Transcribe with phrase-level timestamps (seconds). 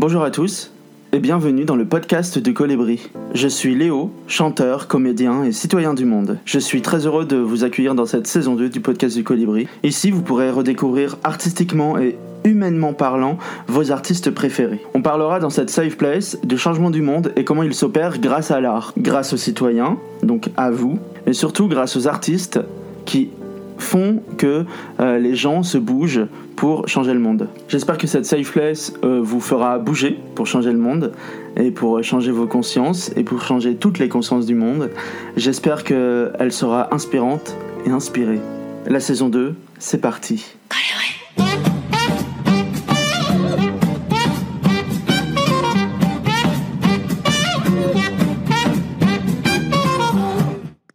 [0.00, 0.70] Bonjour à tous
[1.10, 3.10] et bienvenue dans le podcast de Colibri.
[3.34, 6.38] Je suis Léo, chanteur, comédien et citoyen du monde.
[6.44, 9.66] Je suis très heureux de vous accueillir dans cette saison 2 du podcast du Colibri.
[9.82, 14.86] Ici, vous pourrez redécouvrir artistiquement et humainement parlant vos artistes préférés.
[14.94, 18.52] On parlera dans cette safe place du changement du monde et comment il s'opère grâce
[18.52, 22.60] à l'art, grâce aux citoyens, donc à vous, et surtout grâce aux artistes
[23.04, 23.30] qui
[23.78, 24.64] font que
[25.00, 27.48] euh, les gens se bougent pour changer le monde.
[27.68, 31.12] J'espère que cette safe place euh, vous fera bouger pour changer le monde
[31.56, 34.90] et pour changer vos consciences et pour changer toutes les consciences du monde.
[35.36, 38.40] J'espère qu'elle sera inspirante et inspirée.
[38.86, 40.56] La saison 2, c'est parti.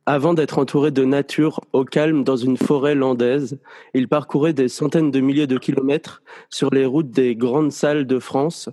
[0.06, 3.58] Avant d'être entouré de nature au calme dans une forêt landaise,
[3.94, 8.20] il parcourait des centaines de milliers de kilomètres sur les routes des grandes salles de
[8.20, 8.70] France.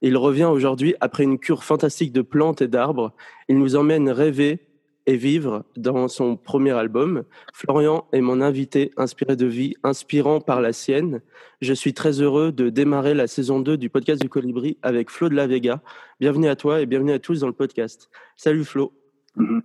[0.00, 3.12] Il revient aujourd'hui après une cure fantastique de plantes et d'arbres.
[3.48, 4.58] Il nous emmène rêver
[5.06, 7.22] et vivre dans son premier album.
[7.54, 11.20] Florian est mon invité inspiré de vie, inspirant par la sienne.
[11.60, 15.28] Je suis très heureux de démarrer la saison 2 du podcast du Colibri avec Flo
[15.28, 15.80] de la Vega.
[16.18, 18.10] Bienvenue à toi et bienvenue à tous dans le podcast.
[18.34, 18.92] Salut Flo.
[19.36, 19.62] Mhm.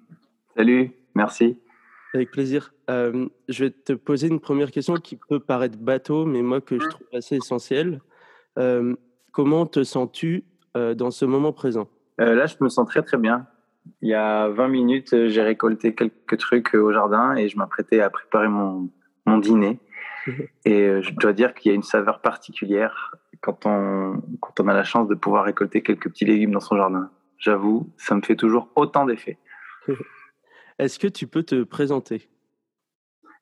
[0.55, 0.91] Salut.
[1.17, 1.59] Merci.
[2.13, 2.73] Avec plaisir.
[2.91, 6.79] Euh, je vais te poser une première question qui peut paraître bateau, mais moi que
[6.79, 8.01] je trouve assez essentielle.
[8.59, 8.95] Euh,
[9.31, 10.45] comment te sens-tu
[10.77, 11.89] euh, dans ce moment présent?
[12.19, 13.47] Là, je me sens très très bien.
[14.03, 18.11] Il y a 20 minutes, j'ai récolté quelques trucs au jardin et je m'apprêtais à
[18.11, 18.91] préparer mon,
[19.25, 19.79] mon dîner.
[20.65, 24.73] et je dois dire qu'il y a une saveur particulière quand on, quand on a
[24.73, 27.09] la chance de pouvoir récolter quelques petits légumes dans son jardin.
[27.39, 29.39] J'avoue, ça me fait toujours autant d'effet.
[30.79, 32.29] Est-ce que tu peux te présenter?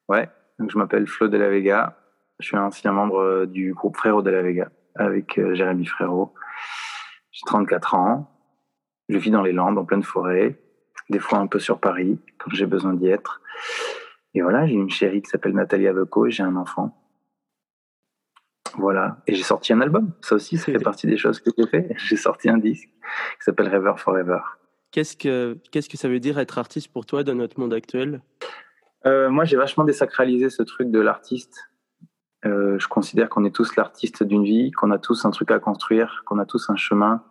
[0.08, 1.98] Ouais, donc je m'appelle Flo de la Vega.
[2.40, 6.34] Je suis ancien membre euh, du groupe Frérot de la Vega avec euh, Jérémy Frérot.
[7.32, 8.32] J'ai 34 ans.
[9.10, 10.60] Je vis dans les Landes, en pleine forêt,
[11.10, 13.42] des fois un peu sur Paris, quand j'ai besoin d'y être.
[14.34, 16.98] Et voilà, j'ai une chérie qui s'appelle Nathalie Aveco et j'ai un enfant.
[18.78, 19.22] Voilà.
[19.28, 20.14] Et j'ai sorti un album.
[20.22, 21.94] Ça aussi, ça fait partie des choses que j'ai fait.
[21.98, 24.40] J'ai sorti un disque qui s'appelle River Forever.
[24.96, 28.22] Qu'est-ce que, qu'est-ce que ça veut dire être artiste pour toi dans notre monde actuel?
[29.06, 31.70] Euh, Moi, j'ai vachement désacralisé ce truc de l'artiste.
[32.46, 35.60] Euh, je considère qu'on est tous l'artiste d'une vie, qu'on a tous un truc à
[35.60, 37.26] construire, qu'on a tous un chemin.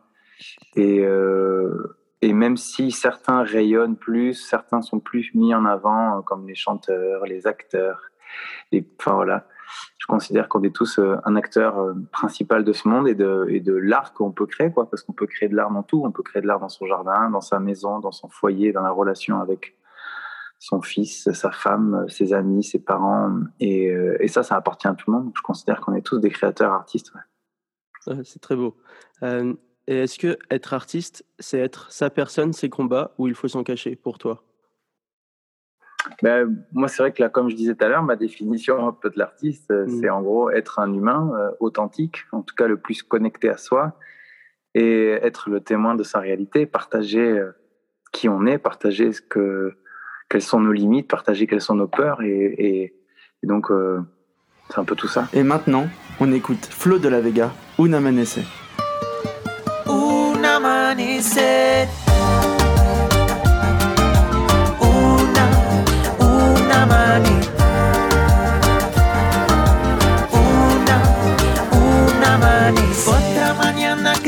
[0.76, 6.46] Et, euh, et même si certains rayonnent plus, certains sont plus mis en avant, comme
[6.46, 8.02] les chanteurs, les acteurs,
[9.00, 9.48] enfin voilà,
[9.98, 13.46] je considère qu'on est tous euh, un acteur euh, principal de ce monde et de,
[13.58, 16.02] de l'art qu'on peut créer, quoi, parce qu'on peut créer de l'art dans tout.
[16.04, 18.82] On peut créer de l'art dans son jardin, dans sa maison, dans son foyer, dans
[18.82, 19.78] la relation avec
[20.58, 23.34] son fils, sa femme, ses amis, ses parents.
[23.60, 25.32] Et, euh, ça, ça appartient à tout le monde.
[25.34, 27.10] Je considère qu'on est tous des créateurs artistes.
[28.24, 28.76] c'est très beau.
[29.86, 33.96] est-ce que être artiste, c'est être sa personne, ses combats, ou il faut s'en cacher
[33.96, 34.44] pour toi?
[36.22, 38.92] Ben, moi, c'est vrai que là, comme je disais tout à l'heure, ma définition un
[38.92, 40.00] peu de l'artiste, euh, mm.
[40.00, 43.56] c'est en gros être un humain euh, authentique, en tout cas le plus connecté à
[43.56, 43.98] soi,
[44.74, 47.52] et être le témoin de sa réalité, partager euh,
[48.12, 49.74] qui on est, partager ce que,
[50.28, 52.94] quelles sont nos limites, partager quelles sont nos peurs, et, et,
[53.42, 53.70] donc
[54.70, 55.28] c'est un peu tout ça.
[55.34, 55.86] Et maintenant,
[56.18, 58.38] on écoute Flo de la Vega, Una Amanece.
[59.86, 60.94] Una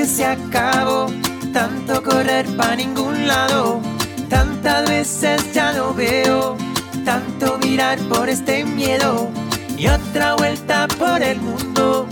[0.07, 1.07] se acabó,
[1.53, 3.81] tanto correr para ningún lado,
[4.29, 6.57] tantas veces ya lo veo,
[7.05, 9.29] tanto mirar por este miedo.
[9.77, 12.07] Y otra vuelta por el mundo,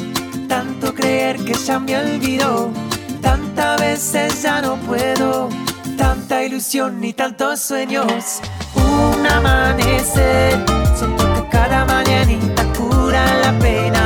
[0.48, 2.70] tanto creer que ya me olvidó,
[3.22, 5.48] tantas veces ya no puedo,
[5.96, 8.40] tanta ilusión y tantos sueños,
[8.74, 10.58] un amanecer,
[10.96, 14.03] siento que cada mañanita cura la pena,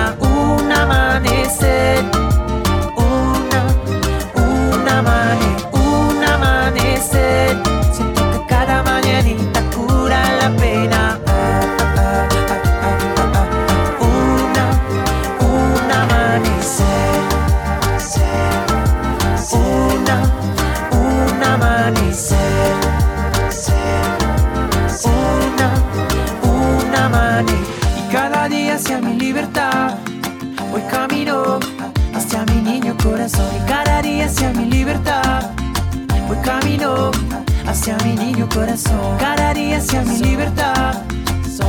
[25.05, 25.69] Una,
[26.43, 27.59] un amanecer.
[27.99, 29.99] Y cada día hacia mi libertad
[30.71, 31.59] voy camino
[32.15, 35.51] hacia mi niño corazón y cada día hacia mi libertad.
[36.27, 37.11] Voy camino
[37.67, 41.03] hacia mi niño corazón, cada día hacia mi libertad.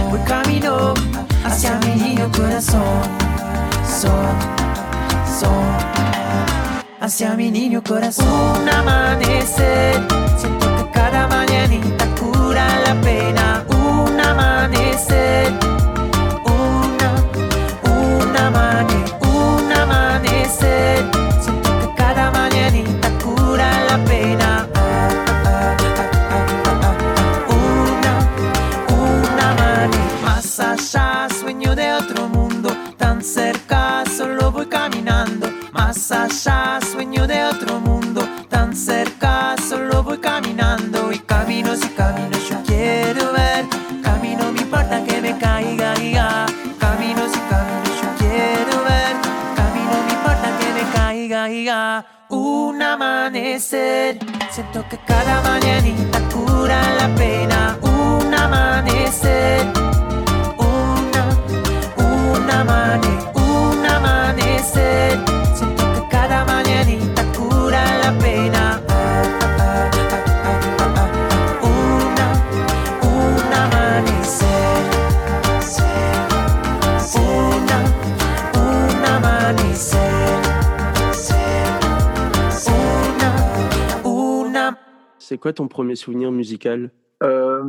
[0.10, 0.94] Voy camino
[1.46, 3.02] hacia mi niño corazón.
[3.86, 4.36] Son,
[5.40, 5.66] son.
[7.00, 8.62] hacia mi niño corazón.
[8.62, 10.02] Un amanecer,
[11.60, 13.66] mañanita cura la pena.
[13.70, 15.52] Un amanecer,
[41.84, 43.66] Y caminos yo quiero ver,
[44.04, 46.46] camino me importa que me caiga, ya.
[46.80, 49.16] Caminos y caminos yo quiero ver,
[49.56, 52.06] camino me importa que me caiga, ya.
[52.30, 54.20] Un amanecer,
[54.52, 57.78] siento que cada mañanita cura la pena.
[57.82, 59.66] Un amanecer,
[85.40, 86.92] quoi ton premier souvenir musical?
[87.24, 87.64] Euh,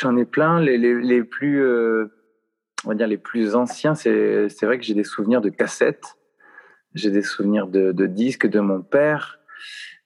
[0.00, 0.60] J'en ai plein.
[0.60, 2.06] Les, les, les plus, euh,
[2.84, 6.16] on va dire les plus anciens, c'est c'est vrai que j'ai des souvenirs de cassettes.
[6.94, 9.38] J'ai des souvenirs de, de disques de mon père.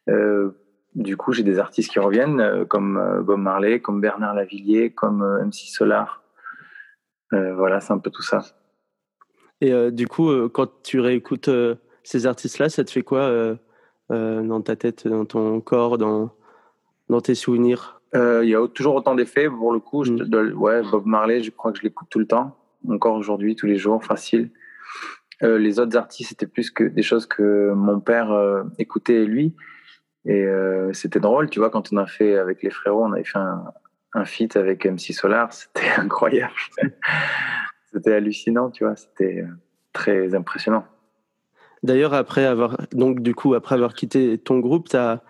[0.08, 0.50] Euh,
[0.94, 4.90] du coup, j'ai des artistes qui reviennent, euh, comme euh, Bob Marley, comme Bernard Lavillier,
[4.90, 6.22] comme MC Solar.
[7.30, 8.42] Voilà, c'est un peu tout ça.
[9.62, 11.48] Et du coup, quand tu réécoutes
[12.02, 13.56] ces artistes-là, ça te fait quoi
[14.12, 16.30] euh, dans ta tête, dans ton corps, dans,
[17.08, 18.00] dans tes souvenirs?
[18.14, 19.48] Euh, Il y a toujours autant d'effets.
[19.48, 20.54] Pour le coup, je Mm.
[20.56, 22.56] ouais, Bob Marley, je crois que je l'écoute tout le temps,
[22.88, 24.50] encore aujourd'hui, tous les jours, facile.
[25.42, 28.30] Euh, les autres artistes, c'était plus que des choses que mon père
[28.78, 29.54] écoutait lui.
[30.24, 30.46] Et
[30.92, 33.64] c'était drôle, tu vois, quand on a fait avec les frérots, on avait fait un,
[34.14, 36.52] un feat avec MC Solar, c'était incroyable.
[37.92, 39.44] c'était hallucinant, tu vois, c'était
[39.92, 40.84] très impressionnant.
[41.82, 45.20] D'ailleurs, après avoir donc du coup après avoir quitté ton groupe, tu as,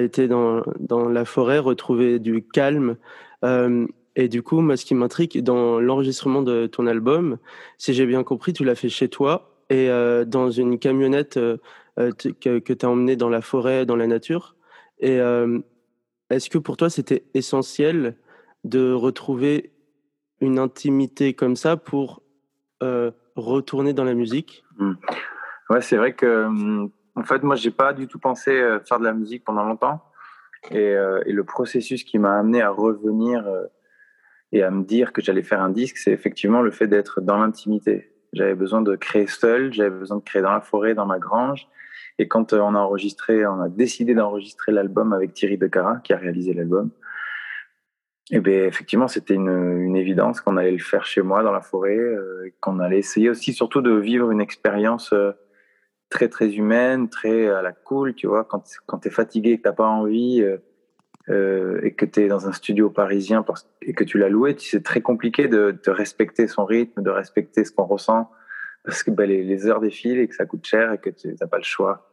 [0.00, 2.96] été dans, dans la forêt retrouver du calme.
[3.44, 7.38] Euh, et du coup, moi, ce qui m'intrigue dans l'enregistrement de ton album,
[7.78, 11.58] si j'ai bien compris, tu l'as fait chez toi et euh, dans une camionnette euh,
[11.96, 14.56] que, que tu as emmenée dans la forêt, dans la nature.
[14.98, 15.18] Et
[16.30, 18.16] est-ce que pour toi, c'était essentiel
[18.64, 19.72] de retrouver
[20.40, 22.22] une intimité comme ça pour
[22.80, 24.64] retourner dans la musique?
[25.70, 28.98] Ouais, c'est vrai que, hum, en fait, moi, j'ai pas du tout pensé euh, faire
[28.98, 30.02] de la musique pendant longtemps.
[30.70, 33.64] Et, euh, et le processus qui m'a amené à revenir euh,
[34.52, 37.38] et à me dire que j'allais faire un disque, c'est effectivement le fait d'être dans
[37.38, 38.12] l'intimité.
[38.32, 41.68] J'avais besoin de créer seul, j'avais besoin de créer dans la forêt, dans ma grange.
[42.18, 46.12] Et quand euh, on a enregistré, on a décidé d'enregistrer l'album avec Thierry Decara, qui
[46.12, 46.90] a réalisé l'album,
[48.30, 51.60] et bien effectivement, c'était une, une évidence qu'on allait le faire chez moi dans la
[51.60, 55.32] forêt, euh, qu'on allait essayer aussi surtout de vivre une expérience euh,
[56.08, 59.68] très très humaine, très à la cool, tu vois, quand, quand tu es fatigué, que
[59.68, 60.58] tu pas envie euh,
[61.28, 63.44] euh, et que tu es dans un studio parisien
[63.82, 67.72] et que tu l'as loué, c'est très compliqué de, respecter son rythme, de respecter ce
[67.72, 68.30] qu'on ressent
[68.84, 71.34] parce que ben, les, les heures défilent et que ça coûte cher et que tu
[71.40, 72.08] n'as pas le choix.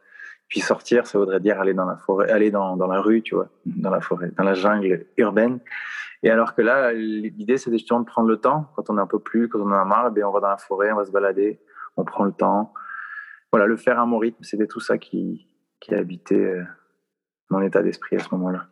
[0.48, 3.34] Puis sortir, ça voudrait dire aller dans la forêt, aller dans, dans la rue, tu
[3.34, 5.60] vois, dans la forêt, dans la jungle urbaine.
[6.22, 8.70] Et alors que là, l'idée, c'est justement de prendre le temps.
[8.74, 10.48] Quand on est un peu plus, quand on en a marre, ben, on va dans
[10.48, 11.60] la forêt, on va se balader,
[11.96, 12.72] on prend le temps.
[13.54, 15.46] Voilà, le faire à mon rythme, c'était tout ça qui,
[15.78, 16.64] qui a habité euh,
[17.50, 18.66] mon état d'esprit à ce moment-là.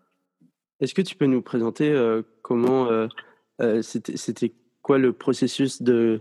[0.81, 3.07] Est-ce que tu peux nous présenter euh, comment euh,
[3.61, 6.19] euh, c'était quoi le processus de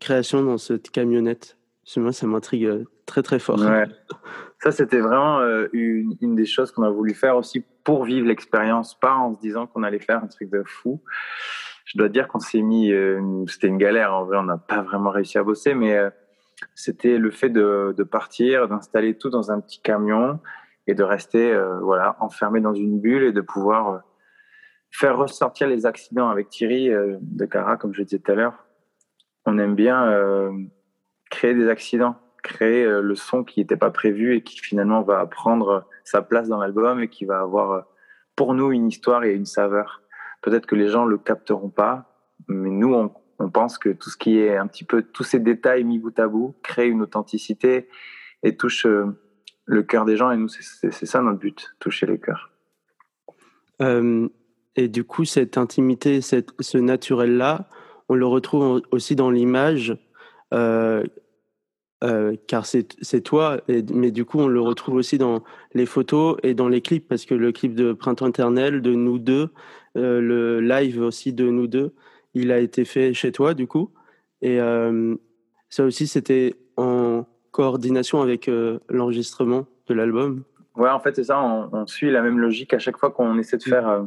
[0.00, 1.56] création dans cette camionnette?
[1.84, 3.60] Parce que moi, ça m'intrigue très très fort.
[3.60, 3.86] Ouais.
[4.58, 5.40] Ça, c'était vraiment
[5.72, 9.40] une, une des choses qu'on a voulu faire aussi pour vivre l'expérience, pas en se
[9.40, 11.00] disant qu'on allait faire un truc de fou.
[11.84, 12.92] Je dois dire qu'on s'est mis,
[13.46, 15.96] c'était une galère en vrai, on n'a pas vraiment réussi à bosser, mais
[16.80, 20.40] c'était le fait de, partir, d'installer tout dans un petit camion
[20.86, 23.98] et de rester euh, voilà enfermé dans une bulle et de pouvoir euh,
[24.90, 28.66] faire ressortir les accidents avec Thierry euh, de Cara, comme je disais tout à l'heure.
[29.46, 30.12] On aime bien
[31.30, 35.86] créer des accidents, créer le son qui n'était pas prévu et qui finalement va prendre
[36.04, 37.86] sa place dans l'album et qui va avoir
[38.36, 40.02] pour nous une histoire et une saveur.
[40.42, 42.12] Peut-être que les gens le capteront pas,
[42.48, 43.10] mais nous on,
[43.40, 46.16] on pense que tout ce qui est un petit peu tous ces détails mis bout
[46.18, 47.88] à bout crée une authenticité
[48.42, 49.06] et touche euh,
[49.64, 52.50] le cœur des gens et nous c'est- ça notre but, toucher les cœurs.
[53.82, 54.28] Euh,
[54.76, 57.68] et du coup, cette intimité, cette, ce naturel-là,
[58.08, 59.96] on le retrouve aussi dans l'image.
[60.52, 61.04] Euh,
[62.46, 63.60] car c'est toi,
[63.92, 65.44] mais du coup, on le retrouve aussi dans
[65.74, 69.18] les photos et dans les clips, parce que le clip de Printemps éternel, de nous
[69.18, 69.50] deux,
[69.94, 71.92] le live aussi de nous deux,
[72.34, 73.92] il a été fait chez toi, du coup.
[74.42, 75.16] Et euh,
[75.68, 78.50] ça aussi, c'était en coordination avec
[78.88, 80.44] l'enregistrement de l'album.
[80.76, 83.58] Ouais, en fait, c'est ça, on, suit la même logique à chaque fois qu'on essaie
[83.58, 84.06] de faire,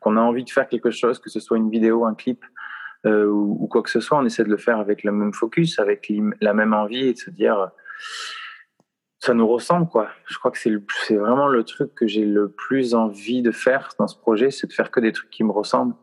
[0.00, 2.44] qu'on a envie de faire quelque chose, que ce soit une vidéo, un clip,
[3.06, 5.78] euh, ou, quoi que ce soit, on essaie de le faire avec le même focus,
[5.78, 7.70] avec la même envie et de se dire
[9.20, 10.08] ça nous ressemble quoi.
[10.26, 14.06] Je crois que c'est vraiment le truc que j'ai le plus envie de faire dans
[14.06, 15.94] ce projet, c'est de faire que des trucs qui me ressemblent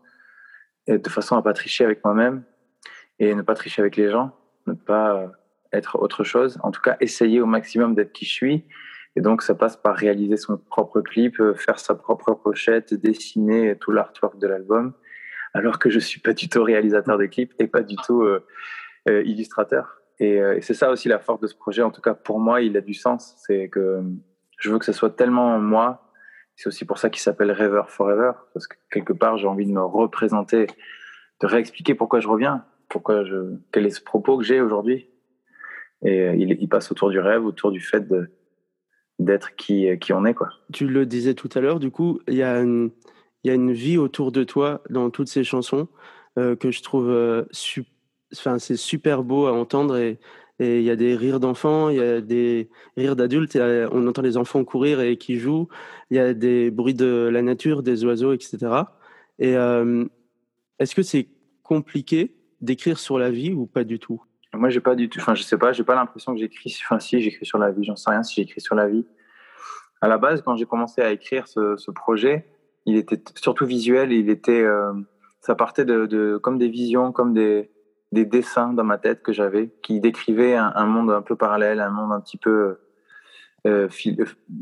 [0.88, 2.44] de façon à pas tricher avec moi-même
[3.20, 4.32] et ne pas tricher avec les gens,
[4.68, 5.32] ne pas
[5.72, 6.60] être autre chose.
[6.64, 8.66] En tout cas, essayer au maximum d'être qui je suis.
[9.16, 13.92] Et donc, ça passe par réaliser son propre clip, faire sa propre pochette, dessiner tout
[13.92, 14.94] l'artwork de l'album
[15.56, 18.46] alors que je suis pas du tout réalisateur de clips et pas du tout euh,
[19.08, 20.02] euh, illustrateur.
[20.22, 21.82] Euh, et, c'est ça aussi la force de ce projet.
[21.82, 23.36] En tout cas, pour moi, il a du sens.
[23.38, 24.04] C'est que
[24.60, 26.05] je veux que ce soit tellement moi.
[26.56, 29.72] C'est aussi pour ça qu'il s'appelle Rêver Forever, parce que quelque part, j'ai envie de
[29.72, 30.68] me représenter,
[31.42, 35.10] de réexpliquer pourquoi je reviens, pourquoi je, quel est ce propos que j'ai aujourd'hui.
[36.04, 38.06] Et il, il, passe autour du rêve, autour du fait
[39.20, 40.34] d'être qui, on est.
[40.34, 40.50] Quoi.
[40.72, 42.92] Tu le disais tout à l'heure, du coup, il y a une
[43.46, 45.88] y a une vie autour de toi dans toutes ces chansons
[46.38, 50.20] euh, que je trouve euh, c'est super beau à entendre et
[50.60, 53.58] il y a des rires d'enfants, il y a des rires d'adultes,
[53.92, 55.68] on entend les enfants courir et qui jouent,
[56.10, 58.58] il y a des bruits de la nature, des oiseaux, etc.
[59.40, 60.06] Et euh,
[60.80, 61.28] est-ce que c'est
[61.64, 64.22] compliqué d'écrire sur la vie ou pas du tout?
[64.54, 67.00] Moi, j'ai pas du tout, enfin, je sais pas, j'ai pas l'impression que j'écris, enfin,
[67.00, 69.06] si j'écris sur la vie, j'en sais rien si j'écris sur la vie.
[70.00, 72.48] À la base, quand j'ai commencé à écrire ce, ce projet,
[72.86, 74.12] il était surtout visuel.
[74.12, 74.94] Il était, euh,
[75.42, 77.72] ça partait de, comme des visions, comme des,
[78.16, 81.92] des dessins dans ma tête que j'avais, qui décrivaient un, monde un peu parallèle, un
[81.92, 82.78] monde un petit peu
[83.68, 83.88] euh,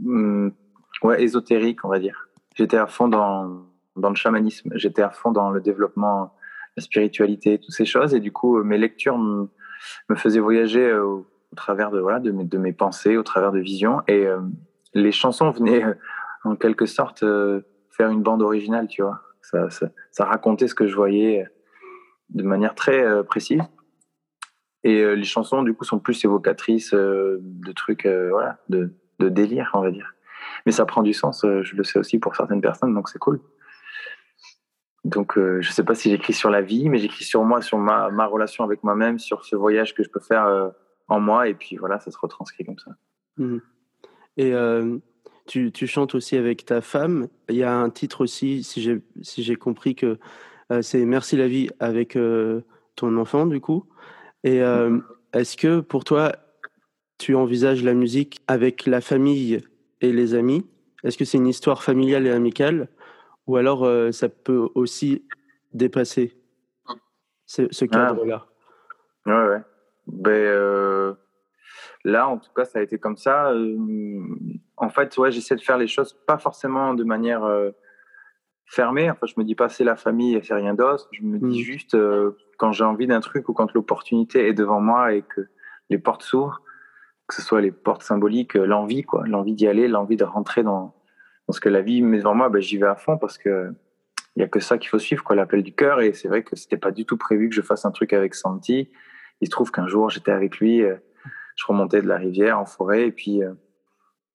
[0.05, 0.49] euh,
[1.03, 2.27] ouais, ésotérique, on va dire.
[2.55, 6.35] J'étais à fond dans, dans le chamanisme, j'étais à fond dans le développement,
[6.75, 8.13] la spiritualité, toutes ces choses.
[8.13, 9.47] Et du coup, mes lectures me,
[10.15, 14.01] faisaient voyager au, travers de, voilà, de, mes, de mes pensées, au travers de visions.
[14.07, 14.27] Et
[14.93, 15.83] les chansons venaient
[16.43, 17.23] en quelque sorte
[17.91, 19.21] faire une bande originale, tu vois.
[20.11, 21.47] Ça, racontait ce que je voyais
[22.33, 23.61] de manière très euh, précise.
[24.83, 29.29] Et euh, les chansons, du coup, sont plus évocatrices euh, de trucs, voilà, de, de,
[29.29, 30.13] délire, on va dire.
[30.65, 33.39] Mais ça prend du sens, je le sais aussi pour certaines personnes, donc c'est cool.
[35.05, 38.09] Donc, je sais pas si j'écris sur la vie, mais j'écris sur moi, sur ma,
[38.09, 40.71] ma relation avec moi-même, sur ce voyage que je peux faire
[41.07, 42.91] en moi, et puis voilà, ça se retranscrit comme ça.
[43.37, 43.57] Mmh.
[44.37, 44.53] Et
[45.45, 47.27] tu, tu, chantes aussi avec ta femme.
[47.49, 50.17] Il y a un titre aussi, si j'ai si compris que
[50.81, 52.61] c'est Merci la vie avec euh,
[52.95, 53.85] ton enfant, du coup.
[54.43, 54.99] Et euh,
[55.33, 56.33] est-ce que pour toi,
[57.17, 59.59] tu envisages la musique avec la famille
[60.01, 60.65] et les amis?
[61.03, 62.89] Est-ce que c'est une histoire familiale et amicale?
[63.47, 65.25] Ou alors ça peut aussi
[65.73, 66.37] dépasser
[67.45, 67.87] ce, ce ah.
[67.87, 68.45] cadre-là?
[69.25, 69.61] Ouais, ouais.
[70.07, 71.15] Ben,
[72.05, 73.51] Là, en tout cas, ça a été comme ça.
[73.51, 74.19] Euh,
[74.75, 77.45] en fait, ouais, j'essaie de faire les choses pas forcément de manière
[78.69, 79.09] euh, fermée.
[79.09, 81.07] Enfin, je me dis pas c'est la famille et c'est rien d'autre.
[81.11, 81.63] Je me dis mm.
[81.63, 85.41] juste euh, quand j'ai envie d'un truc ou quand l'opportunité est devant moi et que
[85.89, 86.61] les portes s'ouvrent,
[87.27, 90.95] que ce soit les portes symboliques, l'envie, quoi, l'envie d'y aller, l'envie de rentrer dans,
[91.47, 93.71] dans, ce que la vie met devant moi, ben, j'y vais à fond parce que
[94.35, 96.01] il y a que ça qu'il faut suivre, quoi, l'appel du cœur.
[96.01, 98.33] Et c'est vrai que c'était pas du tout prévu que je fasse un truc avec
[98.33, 98.89] Santi.
[99.41, 100.83] Il se trouve qu'un jour j'étais avec lui
[101.55, 103.53] je remontais de la rivière en forêt et puis euh,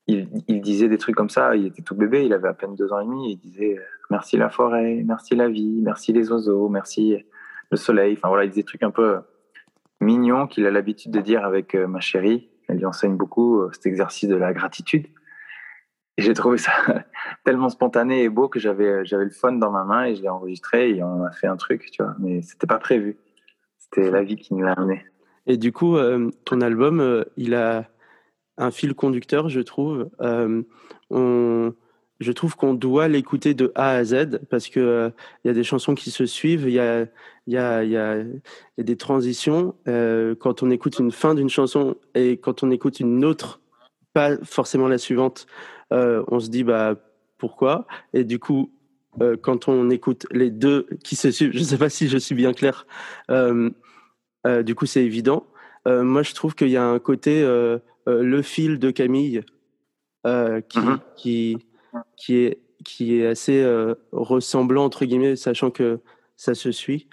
[0.06, 1.56] il, il, disait des trucs comme ça.
[1.56, 3.32] Il était tout bébé, il avait à peine deux ans et demi.
[3.32, 7.25] il disait euh, merci la forêt, merci la vie, merci les oiseaux, merci
[7.71, 8.15] le soleil.
[8.17, 9.19] Enfin voilà, il des trucs un peu
[10.00, 12.49] mignons qu'il a l'habitude de dire avec euh, ma chérie.
[12.69, 15.07] Elle lui enseigne beaucoup cet exercice de la gratitude.
[16.19, 16.73] Et j'ai trouvé ça
[17.45, 20.91] tellement spontané et beau que j'avais le fun dans ma main et je l'ai enregistré
[20.91, 22.15] et on a fait un truc, tu vois.
[22.19, 23.17] Mais c'était pas prévu.
[23.79, 25.07] C'était la vie qui nous l'a amené.
[25.47, 27.88] Et du coup, euh, ton album, euh, il a
[28.59, 30.11] un fil conducteur, je trouve.
[30.21, 30.62] Euh,
[31.09, 31.73] on,
[32.20, 35.12] je trouve qu'on doit l'écouter de A à Z parce que
[35.44, 37.06] il y a des chansons qui se suivent, il y a,
[37.46, 39.75] y, a, y, a, y a, des transitions.
[39.87, 43.60] quand on écoute une fin d'une chanson et quand on écoute une autre,
[44.14, 45.46] pas forcément la suivante,
[45.90, 46.96] on se dit bah
[47.38, 47.87] pourquoi?
[48.12, 48.72] Et du coup,
[49.42, 52.34] quand on écoute les deux qui se suivent, je ne sais pas si je suis
[52.34, 52.87] bien clair.
[54.46, 55.46] Euh, du coup, c'est évident.
[55.87, 59.42] Euh, moi, je trouve qu'il y a un côté euh, le fil de Camille
[60.25, 60.98] qui, mhm.
[61.16, 61.58] qui,
[62.17, 63.64] qui, est, qui est assez
[64.12, 66.00] ressemblant, entre guillemets, sachant que
[66.37, 67.09] ça se suit.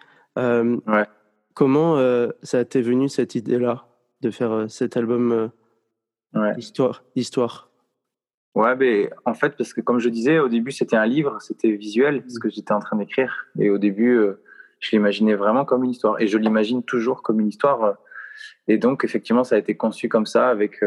[1.54, 3.88] Comment ça t'est venu cette idée-là
[4.22, 5.52] de faire cet album
[6.34, 6.54] ouais.
[6.58, 7.70] Histoire, Histoire
[8.56, 11.72] Ouais, mais en fait, parce que comme je disais, au début, c'était un livre, c'était
[11.72, 13.48] visuel, ce que j'étais en train d'écrire.
[13.60, 14.18] Et au début,
[14.80, 16.22] je l'imaginais vraiment comme une histoire.
[16.22, 17.98] Et je l'imagine toujours comme une histoire.
[18.68, 20.82] Et donc, effectivement, ça a été conçu comme ça, avec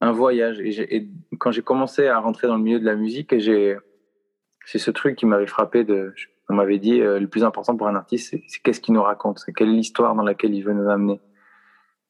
[0.00, 0.60] un voyage.
[0.60, 3.76] Et, quand j'ai commencé à rentrer dans le milieu de la musique, j'ai
[4.66, 5.84] c'est ce truc qui m'avait frappé.
[5.84, 6.14] De,
[6.48, 9.38] on m'avait dit euh, le plus important pour un artiste, c'est qu'est-ce qu'il nous raconte,
[9.38, 11.20] c'est quelle est l'histoire dans laquelle il veut nous amener.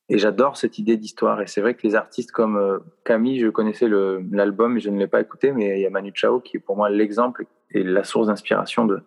[0.08, 1.40] Et j'adore cette idée d'histoire.
[1.40, 4.98] Et c'est vrai que les artistes comme euh, Camille, je connaissais l'album et je ne
[4.98, 7.84] l'ai pas écouté, mais il y a Manu Chao qui est pour moi l'exemple et
[7.84, 9.02] la source d'inspiration de,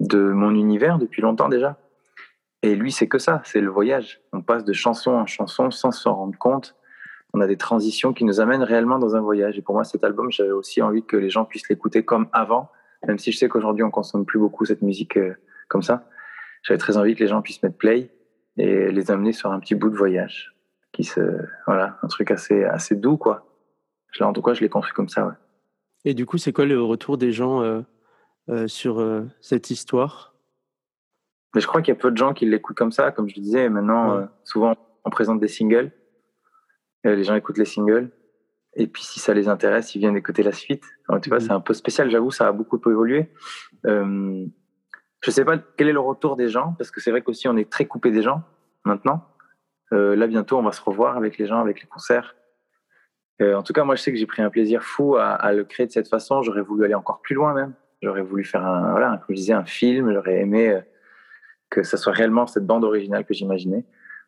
[0.00, 1.76] de mon univers depuis longtemps déjà.
[2.62, 4.22] Et lui, c'est que ça, c'est le voyage.
[4.32, 6.74] On passe de chanson en chanson sans s'en rendre compte.
[7.34, 9.58] On a des transitions qui nous amènent réellement dans un voyage.
[9.58, 12.70] Et pour moi, cet album, j'avais aussi envie que les gens puissent l'écouter comme avant,
[13.08, 15.34] même si je sais qu'aujourd'hui, on consomme plus beaucoup cette musique euh,
[15.66, 16.08] comme ça.
[16.62, 18.14] J'avais très envie que les gens puissent mettre play
[18.56, 20.54] et les amener sur un petit bout de voyage.
[20.92, 21.20] Qui se,
[21.66, 23.44] voilà, un truc assez, assez doux, quoi.
[24.20, 25.34] En tout cas, je l'ai construit comme ça, ouais.
[26.04, 27.80] Et du coup, c'est quoi le retour des gens euh,
[28.48, 29.04] euh, sur
[29.40, 30.36] cette histoire?
[31.52, 33.10] Mais je crois qu'il y a peu de gens qui l'écoutent comme ça.
[33.10, 35.90] Comme je disais, maintenant, souvent, on présente des singles.
[37.04, 38.10] Et les gens écoutent les singles.
[38.76, 40.84] Et puis, si ça les intéresse, ils viennent écouter la suite.
[41.22, 41.44] tu vois, mhm.
[41.44, 43.30] c'est un peu spécial, j'avoue, ça a beaucoup évolué.
[43.86, 44.44] Euh,
[45.20, 47.56] je sais pas quel est le retour des gens, parce que c'est vrai qu'aussi, on
[47.56, 48.42] est très coupé des gens
[48.84, 49.26] maintenant.
[49.92, 52.34] Euh, là, bientôt, on va se revoir avec les gens, avec les concerts.
[53.40, 55.64] Euh, en tout cas, moi, je sais que j'ai pris un plaisir fou à, le
[55.64, 56.42] créer de cette façon.
[56.42, 57.74] J'aurais voulu aller encore plus loin, même.
[58.02, 60.12] J'aurais voulu faire un, voilà, comme je disais, un film.
[60.12, 60.80] J'aurais aimé euh,
[61.70, 63.84] que ça soit réellement cette bande originale que j'imaginais.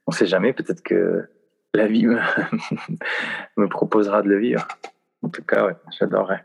[0.06, 1.28] On sait jamais, peut-être que
[1.76, 2.06] la vie
[3.56, 4.66] me, proposera de le vivre.
[5.22, 6.44] En tout cas, ouais, j'adorerais.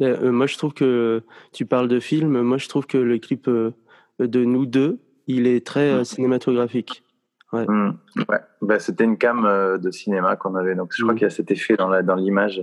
[0.00, 1.22] Euh, moi, je trouve que
[1.52, 2.40] tu parles de film.
[2.42, 3.74] Moi, je trouve que le clip euh,
[4.18, 6.04] de nous deux, il est très euh, mm.
[6.04, 7.04] cinématographique.
[7.52, 7.64] Ouais.
[7.66, 7.98] Mm.
[8.28, 8.40] ouais.
[8.60, 10.74] Bah, c'était une cam de cinéma qu'on avait.
[10.74, 11.16] Donc, je crois mm.
[11.16, 12.60] qu'il y a cet effet dans la, dans l'image.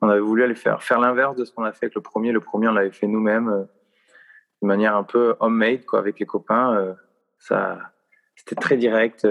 [0.00, 2.32] On avait voulu aller faire faire l'inverse de ce qu'on a fait avec le premier.
[2.32, 3.66] Le premier, on l'avait fait nous-mêmes
[4.62, 6.94] de manière un peu homemade, quoi, avec les copains.
[7.38, 7.78] ça,
[8.36, 9.26] c'était très direct.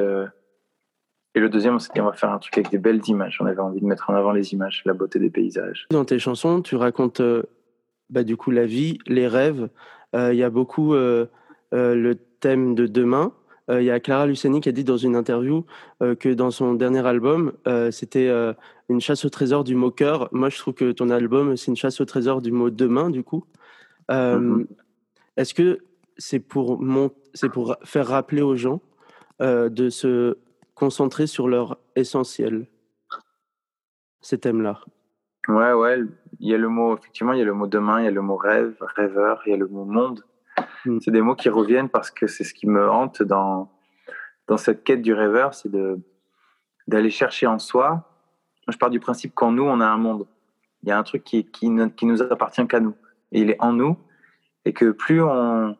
[1.35, 3.37] Et le deuxième, on s'est dit, on va faire un truc avec des belles images.
[3.41, 5.87] On avait envie de mettre en avant les images, la beauté des paysages.
[5.89, 7.43] Dans tes chansons, tu racontes euh,
[8.09, 9.69] bah, du coup la vie, les rêves.
[10.15, 11.25] Euh, il y a beaucoup euh,
[11.71, 13.33] le thème de demain.
[13.69, 15.65] Il y a Clara Luciani qui a dit dans une interview
[16.01, 17.53] que dans son dernier album,
[17.91, 18.29] c'était
[18.89, 20.27] une chasse au trésor du mot cœur.
[20.33, 23.23] Moi, je trouve que ton album, c'est une chasse au trésor du mot demain, du
[23.23, 23.45] coup.
[24.09, 24.65] Mm-hmm.
[25.37, 25.79] Est-ce que
[26.17, 26.83] c'est pour,
[27.33, 28.81] c'est pour faire rappeler aux gens
[29.39, 30.35] de se
[30.75, 32.67] concentrer sur leur essentiel,
[34.21, 34.81] ces thèmes-là.
[35.47, 35.99] Ouais, ouais,
[36.39, 38.11] il y a le mot, effectivement, il y a le mot demain, il y a
[38.11, 40.23] le mot rêve, rêveur, il y a le mot monde.
[40.85, 40.99] Hmm.
[41.01, 43.71] C'est des mots qui reviennent parce que c'est ce qui me hante dans,
[44.47, 45.99] dans cette quête du rêveur, c'est de,
[46.87, 47.89] d'aller chercher en soi.
[48.65, 50.27] Moi, je pars du principe qu'en nous, on a un monde.
[50.83, 52.95] Il y a un truc qui, qui, ne, qui nous appartient qu'à nous.
[53.31, 53.97] Et il est en nous.
[54.65, 55.77] Et que plus on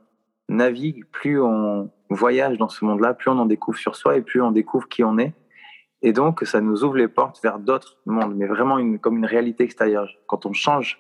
[0.49, 4.39] navigue, plus on, voyage dans ce monde-là, plus on en découvre sur soi et plus
[4.39, 5.33] on découvre qui on est.
[6.03, 9.63] Et donc, ça nous ouvre les portes vers d'autres mondes, mais vraiment comme une réalité
[9.63, 10.07] extérieure.
[10.27, 10.99] Quand on change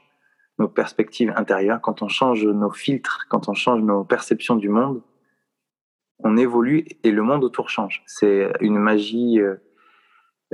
[0.59, 5.01] nos perspectives intérieures, quand on change nos filtres, quand on change nos perceptions du monde,
[6.19, 8.01] on évolue et le monde autour change.
[8.07, 9.55] C'est une magie euh,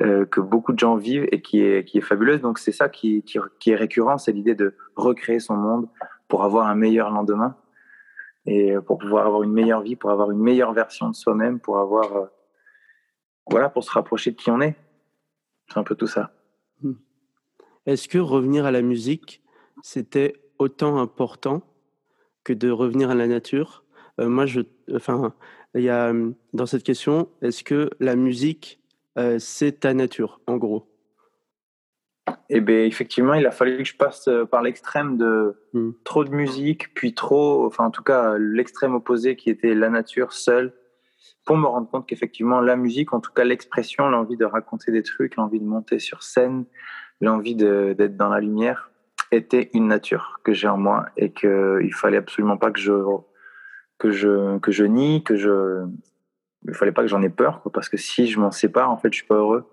[0.02, 2.41] euh, que beaucoup de gens vivent et qui est, fabuleuse.
[2.41, 5.88] Donc, c'est ça qui, qui est récurrent, c'est l'idée de recréer son monde
[6.28, 7.56] pour avoir un meilleur lendemain
[8.49, 11.77] et pour pouvoir avoir une meilleure vie, pour avoir une meilleure version de soi-même, pour
[11.77, 12.25] avoir euh,
[13.49, 14.75] voilà, pour se rapprocher de qui on est.
[15.67, 16.31] C'est un peu tout ça.
[16.81, 16.93] Hmm.
[17.85, 19.43] Est-ce que revenir à la musique,
[19.83, 21.62] c'était autant important
[22.43, 23.83] que de revenir à la nature?
[24.19, 24.62] Euh, Moi, je,
[24.93, 25.35] enfin,
[25.75, 26.12] il a
[26.53, 28.81] dans cette question, est-ce que la musique,
[29.19, 30.88] euh, c'est ta nature, en gros?
[32.49, 35.91] Eh bien, effectivement, il a fallu que je passe euh, par l'extrême de hmm.
[36.03, 40.33] trop de musique, puis trop, enfin, en tout cas, l'extrême opposé qui était la nature
[40.33, 40.73] seule,
[41.45, 45.03] pour me rendre compte qu'effectivement, la musique, en tout cas, l'expression, l'envie de raconter des
[45.03, 46.65] trucs, l'envie de monter sur scène,
[47.21, 48.91] l'envie d'être dans la lumière,
[49.31, 52.93] était une nature que j'ai en moi et qu'il fallait absolument pas que je,
[53.97, 55.85] que je, que je nie, que je,
[56.67, 58.97] il fallait pas que j'en ai peur, quoi, parce que si je m'en sépare, en
[58.97, 59.65] fait, je suis pas heureux.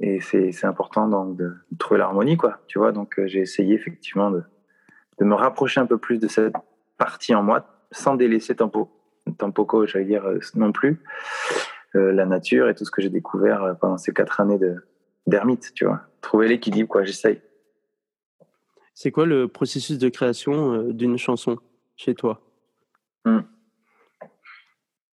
[0.00, 2.58] Et c'est important donc de, trouver l'harmonie, quoi.
[2.66, 4.42] Tu vois, donc euh, j'ai essayé effectivement de,
[5.18, 6.54] de, me rapprocher un peu plus de cette
[6.98, 8.90] partie en moi, sans délaisser Tempo,
[9.38, 11.00] Tempoco, j'allais dire euh, non plus,
[11.94, 14.58] euh, la nature et tout ce que j'ai découvert pendant ces quatre années
[15.26, 16.00] d'ermite, tu vois.
[16.20, 17.04] Trouver l'équilibre, quoi.
[17.04, 17.40] J'essaye.
[18.94, 21.58] C'est quoi le processus de création d'une chanson
[21.96, 22.40] chez toi?
[23.24, 23.40] Hmm.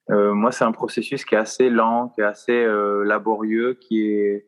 [0.10, 2.66] Moi, c'est un processus qui est assez lent, qui est assez
[3.06, 4.46] laborieux, qui est,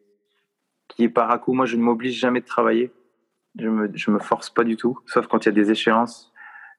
[0.95, 1.53] qui est par à coup.
[1.53, 2.91] Moi, je ne m'oblige jamais de travailler.
[3.60, 6.34] Je me, je me force pas du tout, sauf quand il y a des échéances,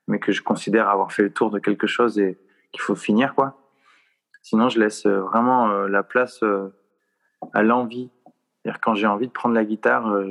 [0.09, 2.39] mais que je considère avoir fait le tour de quelque chose et
[2.73, 3.61] qu'il faut finir, quoi.
[4.45, 6.69] Sinon, je laisse euh, vraiment euh, la place euh,
[7.55, 8.11] à l'envie.
[8.63, 10.23] C'est-à-dire, quand j'ai envie de prendre la guitare,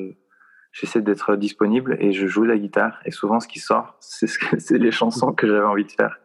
[0.71, 2.99] j'essaie d'être disponible et je joue la guitare.
[3.05, 6.17] Et souvent, ce qui sort, c'est ce les chansons que j'avais envie de faire.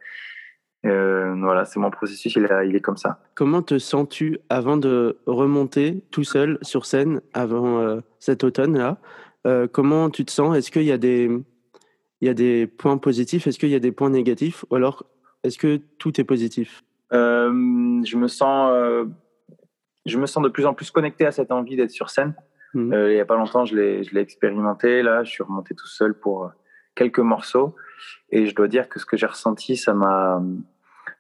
[0.87, 3.21] Euh, voilà, c'est mon processus, il est, il est comme ça.
[3.35, 8.99] Comment te sens-tu avant de remonter tout seul sur scène avant euh, cet automne-là?
[9.47, 10.57] Euh, Comment tu te sens?
[10.57, 11.31] Est-ce qu'il y, a des-
[12.21, 13.47] il y a des points positifs?
[13.47, 14.64] Est-ce qu'il y a des points négatifs?
[14.71, 15.05] Ou alors,
[15.43, 16.83] est-ce que tout est positif?
[17.11, 19.09] Je me sens,
[20.07, 22.35] je me sens de plus en plus connecté à cette envie d'être sur scène.
[22.77, 25.03] Euh, il y a pas longtemps, je l'ai, expérimenté.
[25.03, 26.51] Là, je suis remonté tout seul pour
[26.95, 27.75] quelques morceaux,
[28.31, 30.43] et je dois dire que ce que j'ai ressenti, ça m'a,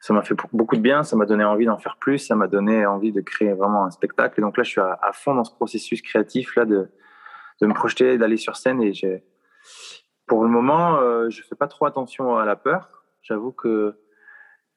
[0.00, 1.02] ça m'a fait beaucoup de bien.
[1.02, 2.18] Ça m'a donné envie d'en faire plus.
[2.18, 4.40] Ça m'a donné envie de créer vraiment un spectacle.
[4.40, 6.88] Et donc là, je suis à, fond dans ce processus créatif là de,
[7.60, 8.82] de me projeter, d'aller sur scène.
[8.82, 9.24] Et j'ai,
[10.26, 13.04] pour le moment, euh, je fais pas trop attention à la peur.
[13.22, 13.98] J'avoue que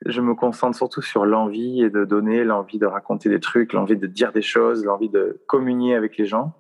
[0.06, 3.98] je me concentre surtout sur l'envie et de donner, l'envie de raconter des trucs, l'envie
[3.98, 6.54] de dire des choses, l'envie de communier avec les gens.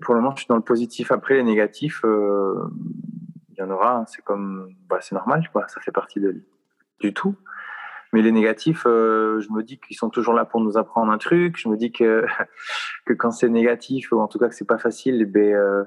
[0.00, 1.10] Pour le moment, je suis dans le positif.
[1.10, 2.54] Après, les négatifs, euh,
[3.60, 3.96] y en aura.
[3.98, 4.04] hein.
[4.06, 5.66] C'est comme, bah, c'est normal, quoi.
[5.68, 6.42] Ça fait partie de,
[7.00, 7.36] du tout.
[8.12, 11.18] Mais les négatifs, euh, je me dis qu'ils sont toujours là pour nous apprendre un
[11.18, 11.56] truc.
[11.58, 12.24] Je me dis que,
[13.06, 15.84] que quand c'est négatif, ou en tout cas que c'est pas facile, eh ben, euh,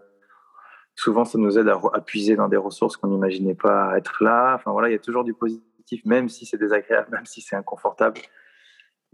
[0.95, 4.53] souvent ça nous aide à, puiser dans des ressources qu'on n'imaginait pas être là.
[4.55, 7.55] Enfin voilà, il y a toujours du positif, même si c'est désagréable, même si c'est
[7.55, 8.21] inconfortable.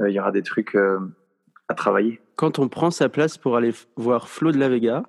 [0.02, 1.00] Euh, il y aura des trucs euh,
[1.70, 2.22] à travailler.
[2.36, 5.04] Quand on prend sa place pour aller voir Flo de la Vega,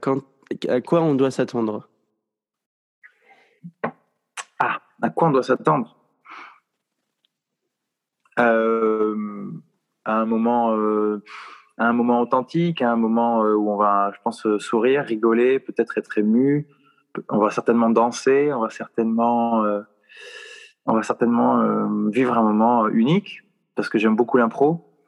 [0.00, 0.20] quand,
[0.68, 1.88] à quoi on doit s'attendre?
[4.58, 5.96] Ah, à quoi on doit s'attendre?
[8.38, 9.50] Euh,
[10.04, 11.22] À un moment, euh,
[11.78, 15.58] à un moment authentique, à un moment euh, où on va, je pense, sourire, rigoler,
[15.58, 16.68] peut-être être ému.
[17.30, 19.64] On va certainement danser, on va certainement,
[20.84, 23.40] on va certainement vivre un moment unique
[23.74, 25.00] parce que j'aime beaucoup l'impro.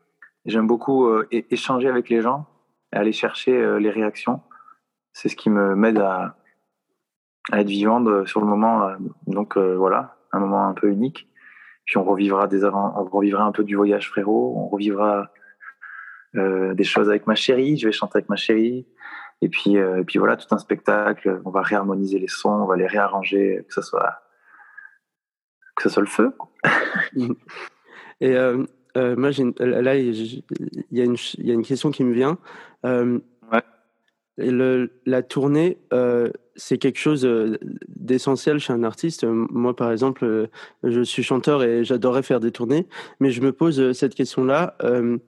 [0.46, 2.46] J'aime beaucoup échanger avec les gens
[2.92, 4.40] aller chercher les réactions.
[5.12, 6.37] C'est ce qui me m'aide à,
[7.50, 8.88] à être vivant de- sur le moment.
[8.88, 11.28] euh, donc euh, voilà, un moment un peu unique.
[11.86, 14.54] Puis on revivra des avant- on revivra un peu du voyage frérot.
[14.58, 15.30] On revivra
[16.36, 17.78] euh, des choses avec ma chérie.
[17.78, 18.86] Je vais chanter avec ma chérie.
[19.40, 21.40] Et puis, euh, et puis voilà, tout un spectacle.
[21.46, 24.18] On va réharmoniser les sons, on va les réarranger, que ce soit
[25.76, 26.32] que ce soit le feu.
[28.20, 28.64] Et euh,
[28.96, 29.30] euh, moi,
[29.60, 30.42] là, il y,
[30.90, 31.04] y a
[31.54, 32.36] une question qui me vient.
[34.38, 39.24] Le- la tournée, euh, c'est quelque chose euh, d'essentiel chez un artiste.
[39.24, 40.46] Moi, par exemple, euh,
[40.84, 42.86] je suis chanteur et j'adorerais faire des tournées,
[43.18, 44.76] mais je me pose cette question-là.
[44.84, 45.18] euh,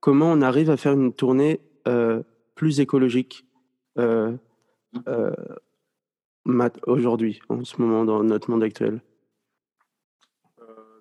[0.00, 2.22] comment on arrive à faire une tournée euh,
[2.54, 3.46] plus écologique
[6.86, 9.00] aujourd'hui, en ce moment, dans notre monde actuel?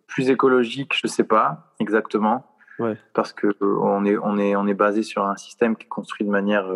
[0.07, 2.45] Plus écologique, je sais pas exactement.
[2.79, 2.97] Ouais.
[3.13, 5.89] Parce que euh, on est, on est, on est basé sur un système qui est
[5.89, 6.67] construit de manière,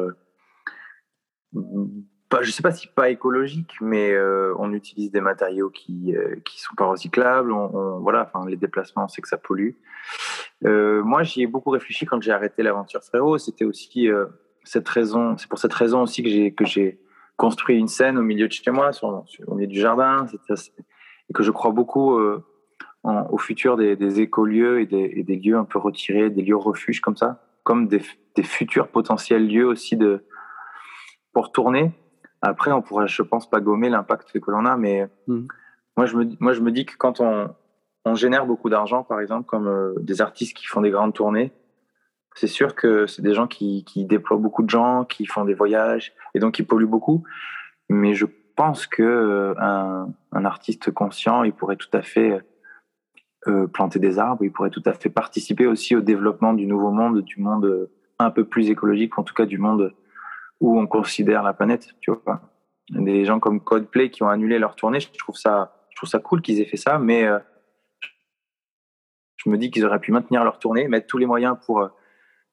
[2.33, 6.35] pas, je sais pas si pas écologique, mais euh, on utilise des matériaux qui, euh,
[6.43, 7.51] qui sont pas recyclables.
[7.51, 9.73] On, voilà, enfin les déplacements, on sait que ça pollue.
[10.65, 13.37] Euh, moi, j'y ai beaucoup réfléchi quand j'ai arrêté l'aventure frérot.
[13.37, 14.25] C'était aussi euh,
[14.63, 16.99] cette raison, c'est pour cette raison aussi que j'ai que j'ai
[17.37, 21.43] construit une scène au milieu de chez moi, sur, au milieu du jardin, et que
[21.43, 22.19] je crois beaucoup.
[23.03, 27.17] au futur des, des écolieux et des, lieux un peu retirés, des lieux refuges comme
[27.17, 28.01] ça, comme des
[28.43, 30.23] futurs potentiels lieux aussi de,
[31.33, 31.91] pour tourner.
[32.41, 35.47] Après, on pourrait, je pense, pas gommer l'impact que l'on a, mais Mhm.
[35.97, 37.49] moi, je me, moi, je me dis que quand on,
[38.05, 41.51] on génère beaucoup d'argent, par exemple, comme euh, des artistes qui font des grandes tournées,
[42.35, 45.53] c'est sûr que c'est des gens qui, qui déploient beaucoup de gens, qui font des
[45.53, 47.23] voyages, et donc qui polluent beaucoup.
[47.89, 52.41] Mais je pense que euh, un, un artiste conscient, il pourrait tout à fait
[53.47, 56.91] euh, planter des arbres, il pourrait tout à fait participer aussi au développement du nouveau
[56.91, 59.93] monde, du monde euh, un peu plus écologique, en tout cas du monde
[60.59, 62.41] où on considère la planète, tu vois.
[62.89, 66.19] Des gens comme Coldplay qui ont annulé leur tournée, je trouve ça, je trouve ça
[66.19, 67.39] cool qu'ils aient fait ça, mais euh,
[69.37, 71.89] je me dis qu'ils auraient pu maintenir leur tournée, mettre tous les moyens pour, euh,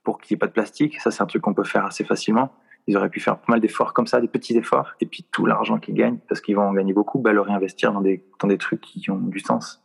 [0.02, 1.00] pour qu'il n'y ait pas de plastique.
[1.00, 2.52] Ça, c'est un truc qu'on peut faire assez facilement.
[2.86, 5.46] Ils auraient pu faire pas mal d'efforts comme ça, des petits efforts, et puis tout
[5.46, 8.48] l'argent qu'ils gagnent, parce qu'ils vont en gagner beaucoup, bah, le réinvestir dans des, dans
[8.48, 9.84] des trucs qui ont du sens.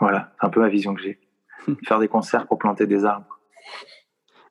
[0.00, 1.20] Voilà, c'est un peu ma vision que j'ai.
[1.86, 3.38] Faire des concerts pour planter des arbres.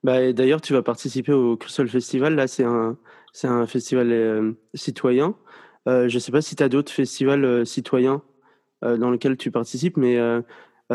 [0.06, 2.36] Bah, D'ailleurs, tu vas participer au Crystal Festival.
[2.36, 2.96] Là, c'est un,
[3.44, 5.36] un festival euh, citoyen.
[5.88, 8.22] Euh, je ne sais pas si tu as d'autres festivals euh, citoyens
[8.84, 10.20] dans lequel tu participes, mais
[10.92, 10.94] tu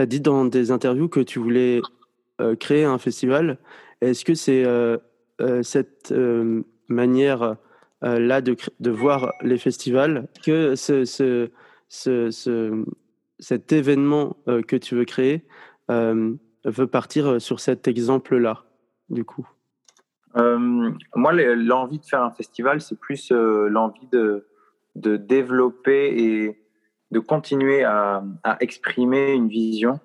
[0.00, 1.82] as dit dans des interviews que tu voulais
[2.58, 3.58] créer un festival.
[4.00, 4.64] Est-ce que c'est
[5.62, 6.14] cette
[6.88, 7.56] manière
[8.00, 11.50] là de, de, voir les festivals que ce, ce,
[11.90, 12.84] ce,
[13.40, 15.44] cet événement que tu veux créer
[16.64, 18.64] veut partir sur cet exemple-là,
[19.10, 19.48] du coup?
[20.36, 24.46] Euh, Moi, l'envie de faire un festival, c'est plus euh, l'envie de,
[24.96, 26.60] de développer et
[27.10, 30.00] de continuer à, à exprimer une vision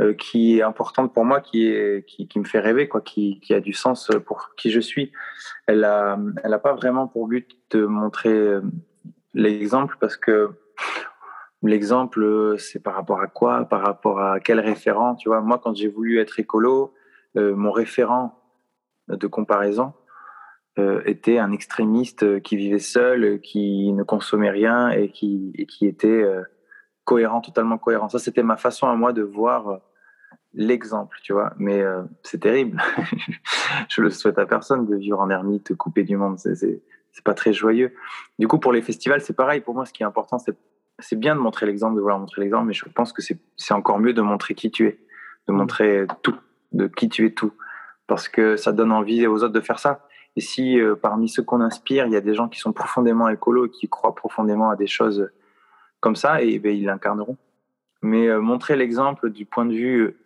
[0.00, 3.54] euh, qui est importante pour moi, qui, est, qui, me fait rêver, quoi, qui, qui,
[3.54, 5.10] a du sens pour qui je suis.
[5.66, 8.58] Elle n'a elle a pas vraiment pour but de montrer
[9.34, 10.50] l'exemple parce que
[11.62, 13.64] L'exemple, c'est par rapport à quoi?
[13.64, 15.14] Par rapport à quel référent?
[15.14, 16.92] Tu vois, moi, quand j'ai voulu être écolo,
[17.36, 18.42] euh, mon référent
[19.08, 19.92] de comparaison
[20.78, 26.42] euh, était un extrémiste qui vivait seul, qui ne consommait rien et qui, était euh,
[27.04, 28.08] cohérent, totalement cohérent.
[28.08, 29.80] Ça, c'était ma façon à moi de voir
[30.52, 31.54] l'exemple, tu vois.
[31.56, 31.82] Mais
[32.22, 32.82] c'est terrible.
[33.88, 36.38] Je le souhaite à personne de vivre en ermite, coupé du monde.
[36.38, 36.82] C'est
[37.24, 37.94] pas très joyeux.
[38.38, 39.62] Du coup, pour les festivals, c'est pareil.
[39.62, 40.56] Pour moi, ce qui est important, c'est
[40.98, 43.98] c'est bien de montrer l'exemple, de vouloir montrer l'exemple, mais je pense que c'est encore
[43.98, 44.98] mieux de montrer qui tu es,
[45.46, 45.56] de mm.
[45.56, 46.36] montrer tout,
[46.72, 47.52] de qui tu es tout,
[48.06, 50.06] parce que ça donne envie aux autres de faire ça.
[50.36, 53.28] Et si euh, parmi ceux qu'on inspire, il y a des gens qui sont profondément
[53.28, 55.30] écolos et qui croient profondément à des choses
[56.00, 57.36] comme ça, et, ben, ils l'incarneront.
[58.02, 60.18] Mais euh, montrer l'exemple du point de vue,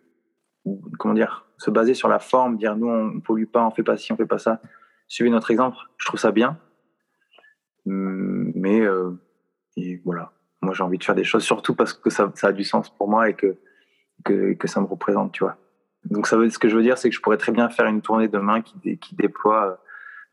[0.67, 3.71] euh, comment dire, se baser sur la forme, dire nous on ne pollue pas, on
[3.71, 4.61] fait pas ci, on fait pas ça,
[5.07, 6.57] suivez notre exemple, je trouve ça bien.
[7.85, 8.81] Mais
[9.75, 10.31] et voilà
[10.61, 12.89] moi j'ai envie de faire des choses surtout parce que ça, ça, a du sens
[12.89, 13.57] pour moi et que,
[14.23, 15.57] que, que, ça me représente, tu vois.
[16.05, 17.85] Donc ça veut, ce que je veux dire, c'est que je pourrais très bien faire
[17.85, 19.75] une tournée demain qui, qui déploie euh,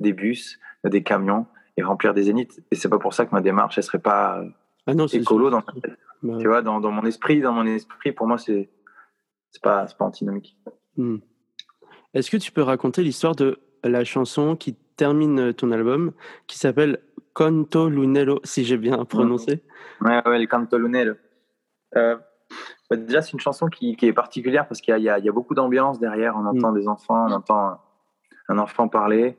[0.01, 2.61] des bus, des camions et remplir des zéniths.
[2.71, 4.43] Et c'est pas pour ça que ma démarche, elle serait pas
[4.87, 5.63] ah non, écolo dans
[6.23, 8.71] bah Tu vois, dans, dans, mon esprit, dans mon esprit, pour moi, c'est
[9.51, 10.57] c'est pas, pas antinomique.
[10.97, 11.19] Hmm.
[12.15, 16.13] Est-ce que tu peux raconter l'histoire de la chanson qui termine ton album,
[16.47, 17.01] qui s'appelle
[17.39, 19.63] Canto Lunero, si j'ai bien prononcé.
[20.01, 21.15] Ouais, ouais, le Canto Lunero.
[21.95, 22.17] Euh,
[22.91, 25.55] bah, déjà, c'est une chanson qui, qui, est particulière parce qu'il y, y, a beaucoup
[25.55, 26.35] d'ambiance derrière.
[26.37, 26.75] On entend mm.
[26.75, 27.79] des enfants, on entend
[28.49, 29.39] un enfant parler.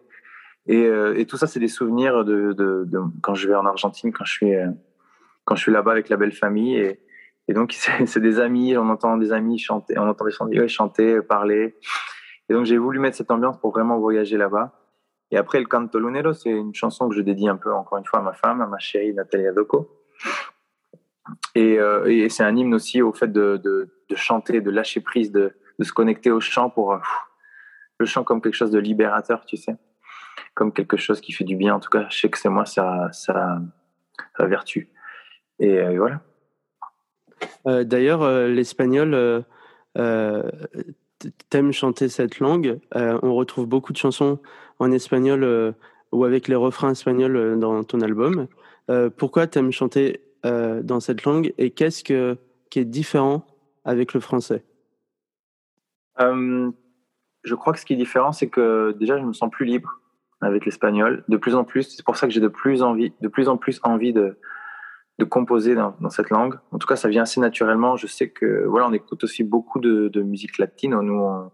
[0.66, 3.66] Et, euh, et tout ça, c'est des souvenirs de, de, de, quand je vais en
[3.66, 4.70] Argentine, quand je suis, euh,
[5.44, 6.78] quand je suis là-bas avec la belle famille.
[6.78, 7.02] Et,
[7.50, 7.74] et donc,
[8.06, 11.76] c'est des amis, on entend des amis chanter, on entend des chanter, chanter, parler.
[12.48, 14.80] Et donc, j'ai voulu mettre cette ambiance pour vraiment voyager là-bas.
[15.32, 18.06] Et après, le Canto Lunero, c'est une chanson que je dédie un peu, encore une
[18.06, 19.96] fois, à ma femme, à ma chérie Natalia Doko.
[21.56, 25.56] Et, euh, et c'est un hymne aussi au fait de, chanter, de lâcher prise, de,
[25.82, 26.98] se connecter au chant pour euh,
[28.00, 29.78] le chant comme quelque chose de libérateur, tu sais,
[30.56, 31.76] comme quelque chose qui fait du bien.
[31.76, 33.60] En tout cas, je sais que c'est moi ça, ça,
[34.38, 34.90] ça vertu.
[35.60, 36.22] Et, euh, voilà.
[37.66, 39.46] D'ailleurs, l'espagnol
[39.94, 42.80] t'aimes chanter cette langue.
[42.94, 44.40] on retrouve beaucoup de chansons
[44.80, 45.72] en espagnol euh,
[46.12, 48.48] ou avec les refrains espagnols euh, dans ton album.
[48.90, 52.38] Euh, pourquoi tu aimes chanter dans cette langue et qu'est-ce que,
[52.70, 53.46] qui est différent
[53.84, 54.64] avec le français?
[56.18, 60.00] Je crois que ce qui est différent, c'est que déjà, je me sens plus libre
[60.40, 61.26] avec l'espagnol.
[61.28, 63.58] De plus en plus, c'est pour ça que j'ai de plus, envie, de plus en
[63.58, 64.38] plus envie de,
[65.30, 66.58] composer dans, cette langue.
[66.72, 67.98] En tout cas, ça vient assez naturellement.
[67.98, 70.98] Je sais que voilà, on écoute aussi beaucoup de, musique latine.
[71.02, 71.50] Nous,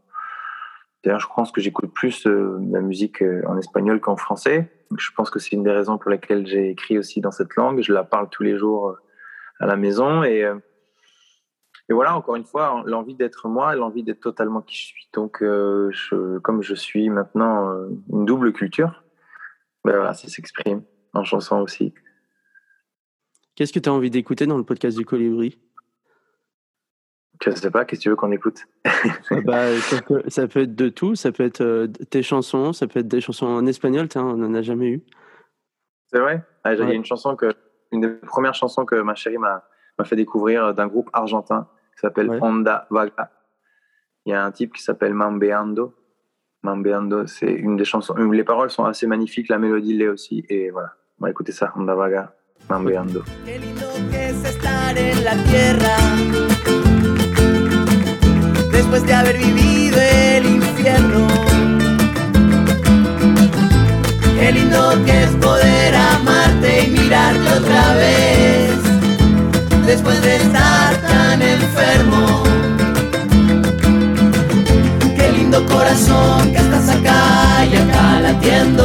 [1.05, 4.71] D'ailleurs, je pense que j'écoute plus euh, la musique euh, en espagnol qu'en français.
[4.97, 7.81] Je pense que c'est une des raisons pour lesquelles j'ai écrit aussi dans cette langue.
[7.83, 8.95] Je la parle tous les jours euh,
[9.59, 10.23] à la maison.
[10.23, 10.43] Et,
[11.89, 15.07] voilà, encore une fois, l'envie d'être moi, l'envie d'être totalement qui je suis.
[15.13, 15.43] Donc,
[16.41, 17.71] comme je suis maintenant
[18.11, 19.03] une double culture,
[19.83, 20.81] ben voilà, ça s'exprime
[21.13, 21.93] en chanson aussi.
[23.55, 25.59] Qu'est-ce que tu as envie d'écouter dans le podcast du Colibri?
[27.43, 28.65] Je sais pas, qu'est-ce que tu veux qu'on écoute?
[28.85, 28.91] Ah
[29.45, 29.79] bah,
[30.27, 33.21] ça, peut, être de tout, ça peut être euh, tes chansons, ça peut être des
[33.21, 35.01] chansons en espagnol, on n'en a jamais eu.
[36.11, 36.43] C'est vrai?
[36.63, 37.53] Ah, Il y a une chanson que,
[37.91, 39.63] une des premières chansons que ma chérie m'a
[40.03, 43.31] fait découvrir d'un groupe argentin qui s'appelle Onda Vaga.
[44.25, 45.93] Il y a un type qui s'appelle Mambeando.
[46.63, 48.15] Mambeando, c'est une des chansons.
[48.15, 50.43] Les paroles sont assez magnifiques, la mélodie l'est aussi.
[50.49, 52.33] Et voilà, on va écouter ça, Onda Vaga,
[52.69, 53.23] Mambeando.
[58.75, 61.27] Después de haber vivido el infierno.
[64.37, 68.71] Qué lindo que es poder amarte y mirarte otra vez,
[69.85, 72.43] después de estar tan enfermo.
[75.15, 78.84] Qué lindo corazón que estás acá y acá latiendo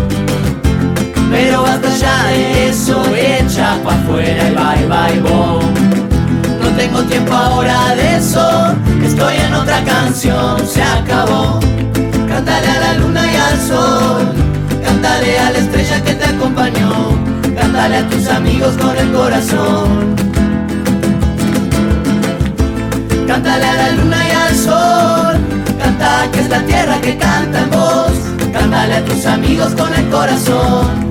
[1.43, 5.59] Pero basta ya de eso, echa pa' afuera y bye bye bo.
[6.61, 11.59] No tengo tiempo ahora de eso, estoy en otra canción, se acabó.
[12.29, 14.21] Cántale a la luna y al sol,
[14.85, 16.91] cántale a la estrella que te acompañó,
[17.59, 20.15] cántale a tus amigos con el corazón.
[23.25, 25.39] Cántale a la luna y al sol,
[26.31, 28.13] que es la tierra que canta en voz.
[28.53, 31.10] Cántale a tus amigos con el corazón.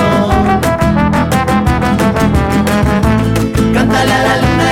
[4.31, 4.71] Cántale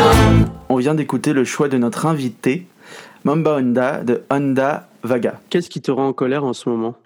[0.00, 0.04] a
[0.68, 2.66] On vient d'écouter le choix de notre invité,
[3.24, 5.40] Mamba Honda de Honda Vaga.
[5.50, 6.96] Qu'est-ce qui te rend en colère en ce moment?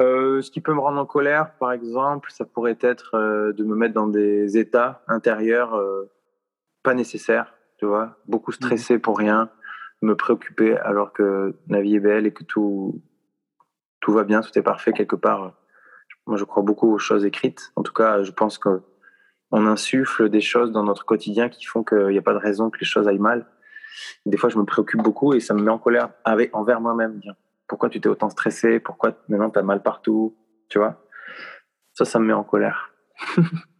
[0.00, 3.64] Euh, ce qui peut me rendre en colère, par exemple, ça pourrait être euh, de
[3.64, 6.10] me mettre dans des états intérieurs euh,
[6.82, 9.50] pas nécessaires, tu vois, beaucoup stressé pour rien,
[10.04, 13.02] me préoccuper alors que la vie est belle et que tout,
[14.00, 15.54] tout va bien, tout est parfait quelque part.
[16.26, 17.72] Moi, je crois beaucoup aux choses écrites.
[17.76, 18.82] En tout cas, je pense qu'on
[19.52, 22.78] insuffle des choses dans notre quotidien qui font qu'il n'y a pas de raison que
[22.78, 23.46] les choses aillent mal.
[24.26, 27.20] Des fois, je me préoccupe beaucoup et ça me met en colère avec, envers moi-même.
[27.66, 28.80] Pourquoi tu t'es autant stressé?
[28.80, 30.36] Pourquoi maintenant tu as mal partout?
[30.68, 31.04] Tu vois?
[31.92, 32.92] Ça, ça me met en colère.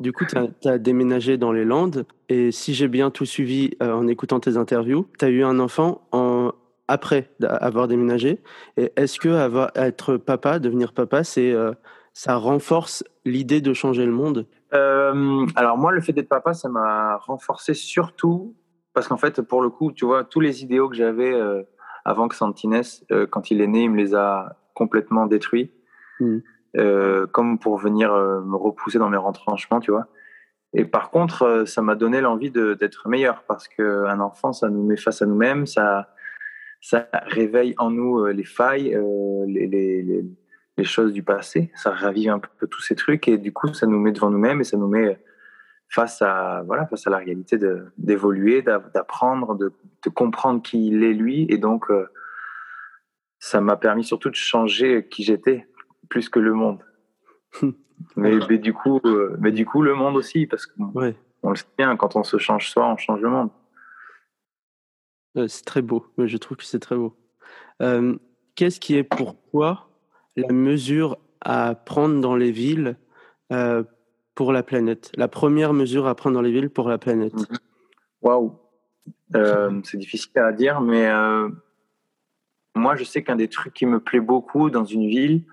[0.00, 3.92] du coup, tu as, déménagé dans les Landes et si j'ai bien tout suivi euh,
[3.92, 6.52] en écoutant tes interviews, tu as eu un enfant en,
[6.88, 8.40] après avoir déménagé.
[8.76, 11.72] Et est-ce que avoir, être papa, devenir papa, c'est euh,
[12.14, 14.46] ça renforce l'idée de changer le monde?
[14.74, 18.54] Euh, Alors moi, le fait d'être papa, ça m'a renforcé surtout
[18.94, 21.62] parce qu'en fait, pour le coup, tu vois, tous les idéaux que j'avais euh,
[22.04, 22.82] avant que Santines,
[23.30, 25.70] quand il est né, il me les a complètement détruits.
[26.20, 26.38] Mmh.
[26.74, 30.08] Comme pour venir me repousser dans mes retranchements, tu vois.
[30.74, 34.96] Et par contre, ça m'a donné l'envie d'être meilleur parce qu'un enfant, ça nous met
[34.96, 36.14] face à nous-mêmes, ça,
[36.80, 40.24] ça réveille en nous euh, les failles, euh, les,
[40.84, 41.72] choses du passé.
[41.74, 44.60] Ça ravive un peu tous ces trucs et du coup, ça nous met devant nous-mêmes
[44.60, 45.18] et ça nous met
[45.88, 47.58] face à voilà face à la réalité
[47.96, 49.72] d'évoluer, d'apprendre, de,
[50.14, 52.08] comprendre qui il est lui et donc euh,
[53.40, 55.66] ça m'a permis surtout de changer qui j'étais
[56.08, 56.82] plus que le monde.
[58.16, 59.00] mais, mais, du coup,
[59.38, 61.16] mais du coup le monde aussi parce qu'on ouais.
[61.42, 63.50] on le sait bien quand on se change soi, on change le monde.
[65.46, 67.16] C'est très beau, je trouve que c'est très beau.
[68.56, 69.88] Qu'est-ce qui est pour toi
[70.36, 72.96] la mesure à prendre dans les villes
[74.34, 75.12] pour la planète?
[75.14, 77.56] La première mesure à prendre dans les villes pour la planète mmh
[78.22, 78.58] Waouh.
[79.34, 81.48] Euh, c'est difficile à dire, mais euh,
[82.74, 85.44] moi, je sais qu'un des trucs qui me plaît beaucoup dans une ville,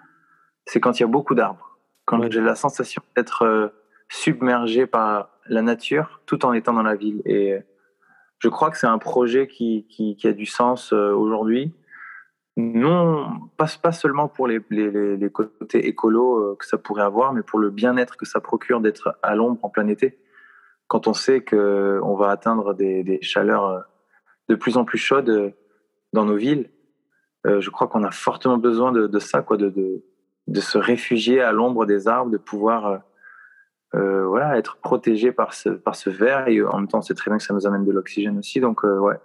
[0.65, 1.77] c'est quand il y a beaucoup d'arbres.
[2.05, 2.29] Quand Ouais.
[2.31, 3.67] j'ai la sensation d'être euh,
[4.09, 7.21] submergé par la nature tout en étant dans la ville.
[7.25, 7.57] Et
[8.39, 11.73] je crois que c'est un projet qui, qui, qui a du sens euh, aujourd'hui.
[12.57, 17.41] Non, pas, pas seulement pour les, les, côtés écolos euh, que ça pourrait avoir, mais
[17.43, 20.17] pour le bien-être que ça procure d'être à l'ombre en plein été.
[20.87, 23.79] Quand on sait qu'on va atteindre des, des chaleurs euh,
[24.47, 25.49] de plus en plus chaudes euh,
[26.13, 26.69] dans nos villes,
[27.45, 30.03] euh, je crois qu'on a fortement besoin de, de ça, quoi, de, de,
[30.47, 32.97] de se réfugier à l'ombre des arbres, de pouvoir euh,
[33.95, 36.47] euh, voilà, être protégé par ce, par ce verre.
[36.47, 38.59] Et en même temps, c'est très bien que ça nous amène de l'oxygène aussi.
[38.59, 39.19] Donc, euh, ouais,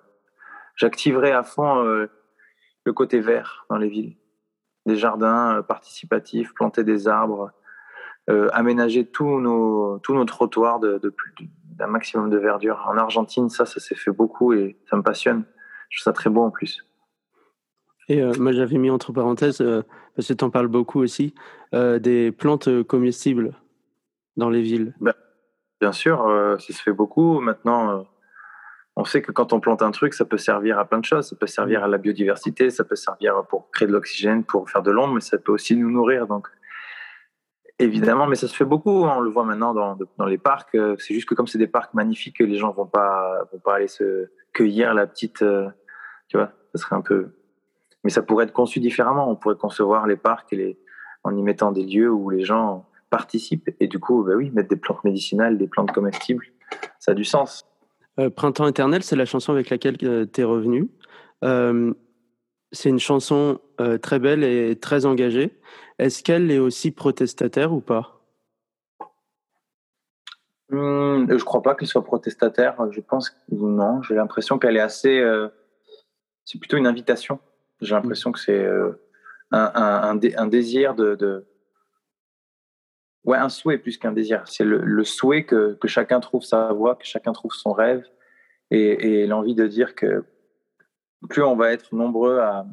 [0.77, 2.07] j'activerai à fond euh,
[2.85, 4.17] le côté vert dans les villes.
[4.87, 7.53] Des jardins euh, participatifs, planter des arbres,
[8.31, 12.87] euh, aménager tous nos, tous nos trottoirs de, de plus d'un maximum de verdure.
[12.89, 15.45] En Argentine, ça, ça s'est fait beaucoup et ça me passionne.
[15.89, 16.85] Je trouve ça très beau en plus.
[18.11, 19.83] Et euh, moi, j'avais mis entre parenthèses, euh,
[20.17, 21.33] parce que tu en parles beaucoup aussi,
[21.75, 23.53] euh, des plantes comestibles
[24.37, 24.95] dans les villes.
[25.81, 26.27] Bien sûr,
[26.59, 27.41] ça se fait beaucoup.
[27.41, 28.05] Maintenant,
[28.97, 31.29] on sait que quand on plante un truc, ça peut servir à plein de choses.
[31.29, 34.83] Ça peut servir à la biodiversité, ça peut servir pour créer de l'oxygène, pour faire
[34.83, 36.27] de l'ombre, mais ça peut aussi nous nourrir.
[36.27, 36.49] Donc,
[37.79, 39.05] évidemment, mais ça se fait beaucoup.
[39.05, 40.77] On le voit maintenant dans, dans les parcs.
[40.99, 43.89] C'est juste que comme c'est des parcs magnifiques, les gens vont pas vont pas aller
[43.89, 45.39] se cueillir la petite.
[46.29, 47.31] tu vois, ça serait un peu.
[48.05, 49.31] Mais ça pourrait être conçu différemment.
[49.31, 50.79] On pourrait concevoir les parcs et les,
[51.25, 53.71] en y mettant des lieux où les gens participent.
[53.81, 56.47] Et du coup, bah oui, mettre des plantes médicinales, des plantes comestibles,
[56.99, 57.65] ça a du sens.
[58.19, 60.91] Euh, Printemps éternel, c'est la chanson avec laquelle tu es revenu.
[61.45, 61.93] Euh,
[62.73, 65.59] c'est une chanson euh, très belle et très engagée.
[65.99, 68.21] Est-ce qu'elle est aussi protestataire ou pas?
[70.73, 72.77] Hum, je crois pas qu'elle soit protestataire.
[72.93, 74.03] Je pense que non.
[74.03, 75.19] J'ai l'impression qu'elle est assez.
[75.19, 75.49] euh,
[76.45, 77.41] c'est plutôt une invitation.
[77.81, 78.93] J'ai l'impression que c'est euh,
[79.51, 81.47] un, un, un, dé- un désir de,
[83.25, 84.43] Ouais, un souhait plus qu'un désir.
[84.47, 88.05] C'est le, souhait que, que chacun trouve sa voie, que chacun trouve son rêve
[88.71, 90.25] et, l'envie de dire que
[91.29, 92.67] plus on va être nombreux à,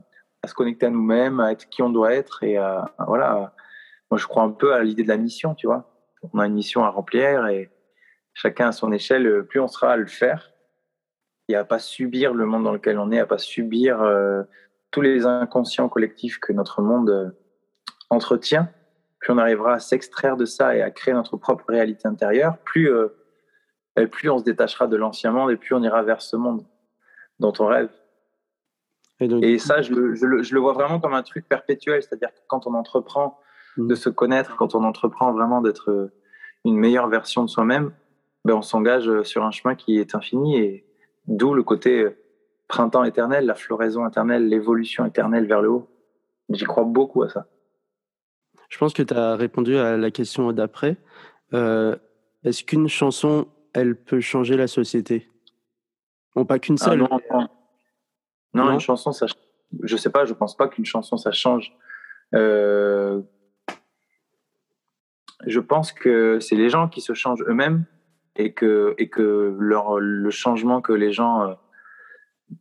[0.46, 2.58] se connecter à nous-mêmes, à être qui on doit être et
[3.06, 3.54] voilà.
[4.10, 5.94] Moi, je crois un peu à l'idée de la mission, tu vois.
[6.34, 7.70] On a une mission à remplir et
[8.34, 10.54] chacun à son échelle, plus on sera à le faire
[11.50, 14.44] et à pas subir le monde dans lequel on est, à pas subir euh,
[14.92, 17.30] tous les inconscients collectifs que notre monde euh,
[18.10, 18.70] entretient,
[19.20, 22.92] plus on arrivera à s'extraire de ça et à créer notre propre réalité intérieure, plus,
[22.92, 23.10] euh,
[23.98, 26.64] et plus on se détachera de l'ancien monde et plus on ira vers ce monde
[27.40, 27.90] dont on rêve.
[29.20, 31.48] Et donc, Et ça, je le, je le- je le vois vraiment comme un truc
[31.50, 33.40] perpétuel, c'est-à-dire que quand on entreprend
[33.78, 33.88] Mm.
[33.90, 36.12] de se connaître, quand on entreprend vraiment d'être euh,
[36.66, 37.92] une meilleure version de soi-même,
[38.44, 40.86] ben on s'engage sur un chemin qui est infini et
[41.28, 42.08] d'où le côté
[42.68, 45.90] printemps éternel, la floraison éternelle, l'évolution éternelle vers le haut.
[46.50, 47.48] J'y crois beaucoup à ça.
[48.70, 50.98] je pense que tu as répondu à la question d'après.
[51.54, 51.96] Euh,
[52.44, 55.30] Est-ce qu'une chanson, elle peut changer la société?
[56.36, 57.00] Bon, pas qu'une Ah seule.
[57.00, 57.48] non, non.
[58.54, 58.72] Non, Non?
[58.74, 59.26] une chanson, ça,
[59.84, 61.76] je sais pas, je pense pas qu'une chanson ça change.
[62.34, 63.22] Euh,
[65.46, 67.86] je pense que c'est les gens qui se changent eux-mêmes
[68.36, 71.54] et que et que leur le changement que les gens euh,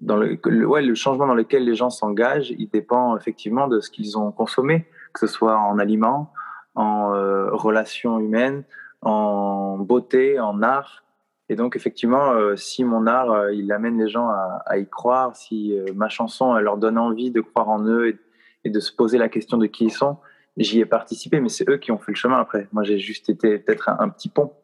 [0.08, 4.18] le, ouais, le changement dans lequel les gens s'engagent, il dépend effectivement de ce qu'ils
[4.18, 6.32] ont consommé, que ce soit en aliments,
[6.74, 8.64] en euh, relations humaines,
[9.02, 11.04] en beauté, en art.
[11.48, 15.36] Et donc, effectivement, euh, si mon art, euh, il amène les gens à, y croire,
[15.36, 18.18] si ma chanson, elle leur donne envie de croire en eux
[18.64, 20.16] et, de se poser la question de qui ils sont,
[20.56, 22.66] j'y ai participé, mais c'est eux qui ont fait le chemin après.
[22.72, 24.54] Moi, j'ai juste été peut-être un, petit pont,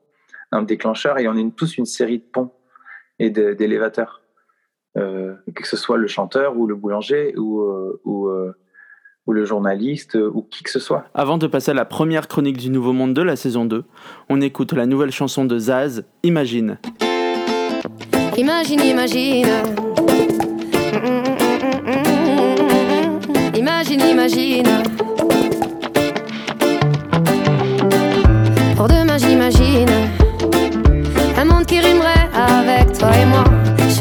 [0.51, 2.51] un déclencheur, et on est tous une série de ponts
[3.21, 4.22] et d'élévateurs.
[4.99, 8.53] Euh, que ce soit le chanteur ou le boulanger ou, euh, ou, euh,
[9.27, 11.07] ou le journaliste ou qui que ce soit.
[11.15, 13.85] Avant de passer à la première chronique du Nouveau Monde de la saison 2,
[14.29, 16.79] on écoute la nouvelle chanson de Zaz, Imagine.
[18.37, 19.49] Imagine, imagine.
[23.55, 25.02] Imagine, imagine.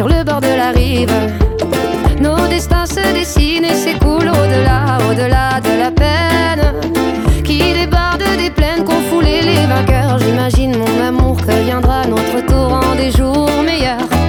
[0.01, 1.13] Sur le bord de la rive.
[2.19, 6.73] Nos destins se dessinent et s'écoulent au-delà, au-delà de la peine
[7.43, 10.17] qui déborde des plaines qu'ont foulées les vainqueurs.
[10.17, 14.20] J'imagine mon amour que viendra notre tour en des jours meilleurs.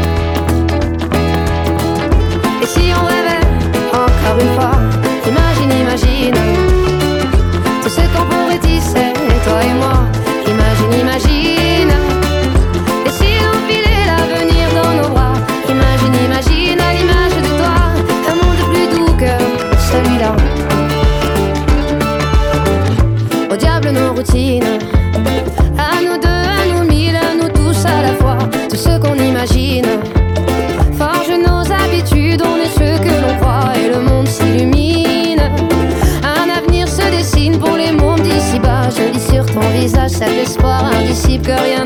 [41.42, 41.81] Que rien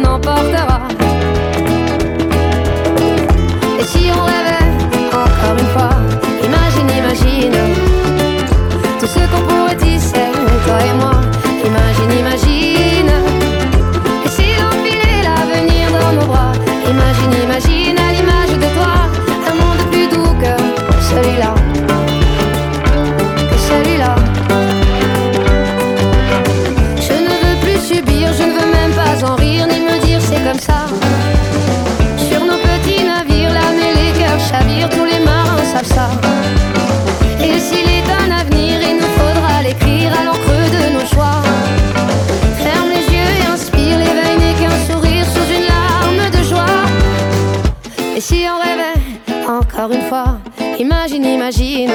[51.47, 51.92] imagine,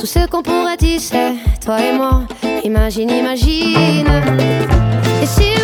[0.00, 1.34] tout ce qu'on pourrait tisser,
[1.64, 2.22] toi et moi.
[2.64, 4.08] Imagine, imagine.
[5.22, 5.59] Et si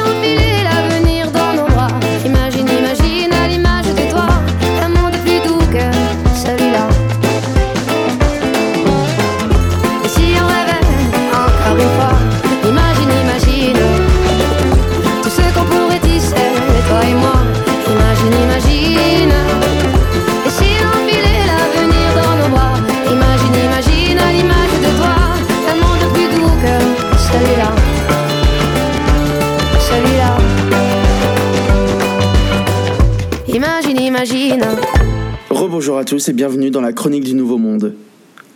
[35.97, 37.95] Rebonjour à tous et bienvenue dans la chronique du Nouveau Monde.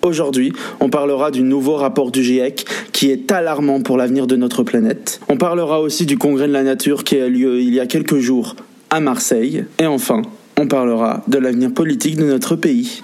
[0.03, 4.63] Aujourd'hui, on parlera du nouveau rapport du GIEC qui est alarmant pour l'avenir de notre
[4.63, 5.23] planète.
[5.31, 8.19] On parlera aussi du congrès de la nature qui a lieu il y a quelques
[8.19, 8.57] jours
[8.91, 9.65] à Marseille.
[9.79, 10.21] Et enfin,
[10.59, 13.01] on parlera de l'avenir politique de notre pays.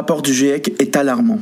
[0.00, 1.40] Rapport du GIEC est alarmant.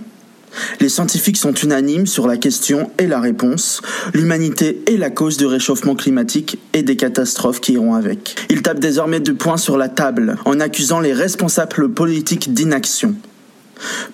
[0.80, 3.82] Les scientifiques sont unanimes sur la question et la réponse.
[4.14, 8.34] L'humanité est la cause du réchauffement climatique et des catastrophes qui iront avec.
[8.50, 13.14] Ils tapent désormais deux points sur la table en accusant les responsables politiques d'inaction.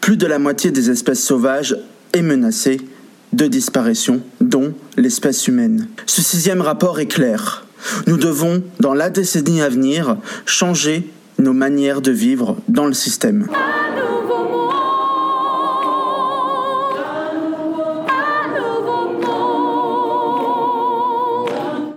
[0.03, 1.79] Plus de la moitié des espèces sauvages
[2.13, 2.83] est menacée
[3.33, 5.89] de disparition, dont l'espèce humaine.
[6.05, 7.65] Ce sixième rapport est clair.
[8.07, 13.49] Nous devons, dans la décennie à venir, changer nos manières de vivre dans le système.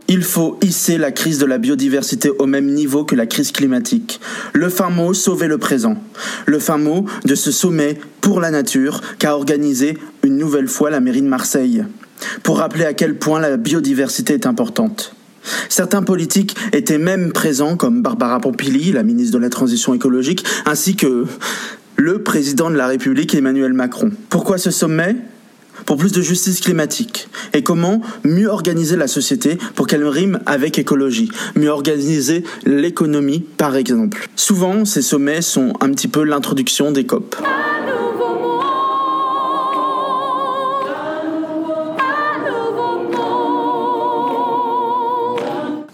[0.10, 4.22] Il faut hisser la crise de la biodiversité au même niveau que la crise climatique.
[4.54, 5.98] Le fin mot, sauver le présent.
[6.46, 11.02] Le fin mot de ce sommet pour la nature qu'a organisé une nouvelle fois la
[11.02, 11.84] mairie de Marseille,
[12.44, 15.14] pour rappeler à quel point la biodiversité est importante.
[15.70, 20.96] Certains politiques étaient même présents, comme Barbara Pompili, la ministre de la Transition écologique, ainsi
[20.96, 21.26] que
[21.98, 24.12] le président de la République, Emmanuel Macron.
[24.30, 25.18] Pourquoi ce sommet?
[25.86, 30.80] Pour plus de justice climatique Et comment mieux organiser la société pour qu'elle rime avec
[30.80, 34.30] écologie Mieux organiser l'économie, par exemple.
[34.36, 37.36] Souvent, ces sommets sont un petit peu l'introduction des COP.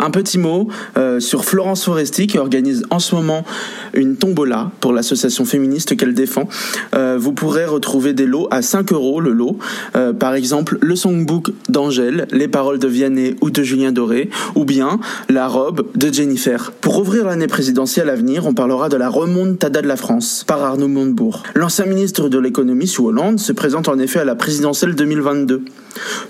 [0.04, 3.46] Un petit mot euh, sur Florence Foresti qui organise en ce moment
[3.94, 6.50] une tombola pour l'association féministe qu'elle défend.
[6.94, 9.58] Euh, vous pourrez retrouver des lots à 5 euros le lot.
[9.96, 14.66] Euh, par exemple, le songbook d'Angèle, les paroles de Vianney ou de Julien Doré, ou
[14.66, 15.00] bien
[15.30, 16.74] la robe de Jennifer.
[16.82, 20.62] Pour ouvrir l'année présidentielle à venir, on parlera de la remontada de la France par
[20.64, 21.44] Arnaud Montebourg.
[21.56, 25.64] L'ancien ministre de l'économie sous Hollande se présente en effet à la présidentielle 2022.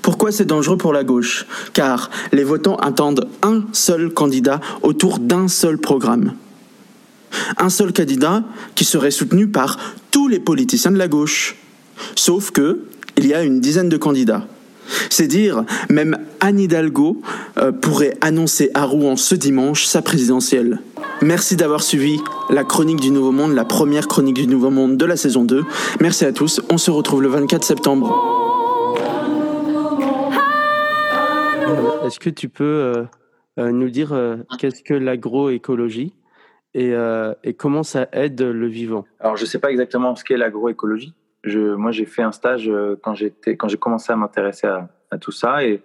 [0.01, 1.45] Pourquoi c'est dangereux pour la gauche?
[1.73, 6.33] Car les votants attendent un seul candidat autour d'un seul programme.
[7.57, 8.43] Un seul candidat
[8.75, 9.77] qui serait soutenu par
[10.11, 11.55] tous les politiciens de la gauche.
[12.15, 12.81] Sauf que
[13.17, 14.47] il y a une dizaine de candidats.
[15.09, 17.21] C'est dire, même Anne Hidalgo
[17.57, 20.81] euh, pourrait annoncer à Rouen ce dimanche sa présidentielle.
[21.21, 25.05] Merci d'avoir suivi la chronique du Nouveau Monde, la première chronique du Nouveau Monde de
[25.05, 25.63] la saison 2.
[26.01, 28.43] Merci à tous, on se retrouve le 24 septembre.
[32.05, 33.03] Est-ce que tu peux euh,
[33.57, 36.15] nous dire euh, qu'est-ce que l'agroécologie
[36.73, 40.23] et, euh, et comment ça aide le vivant Alors, je ne sais pas exactement ce
[40.23, 41.13] qu'est l'agroécologie.
[41.43, 44.89] Je, moi, j'ai fait un stage euh, quand j'étais, quand j'ai commencé à m'intéresser à,
[45.11, 45.83] à tout ça, et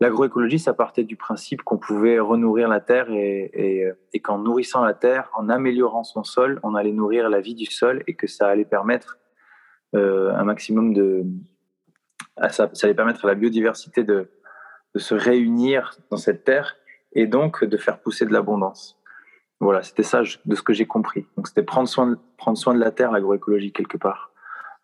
[0.00, 4.84] L'agroécologie, ça partait du principe qu'on pouvait renourrir la terre et, et, et qu'en nourrissant
[4.84, 8.28] la terre, en améliorant son sol, on allait nourrir la vie du sol et que
[8.28, 9.18] ça allait permettre
[9.96, 11.24] euh, un maximum de.
[12.50, 14.30] Ça, ça, allait permettre à la biodiversité de,
[14.94, 16.76] de se réunir dans cette terre
[17.12, 18.98] et donc de faire pousser de l'abondance.
[19.60, 21.26] Voilà, c'était ça de ce que j'ai compris.
[21.36, 24.32] Donc c'était prendre soin, de, prendre soin de la terre, l'agroécologie, quelque part,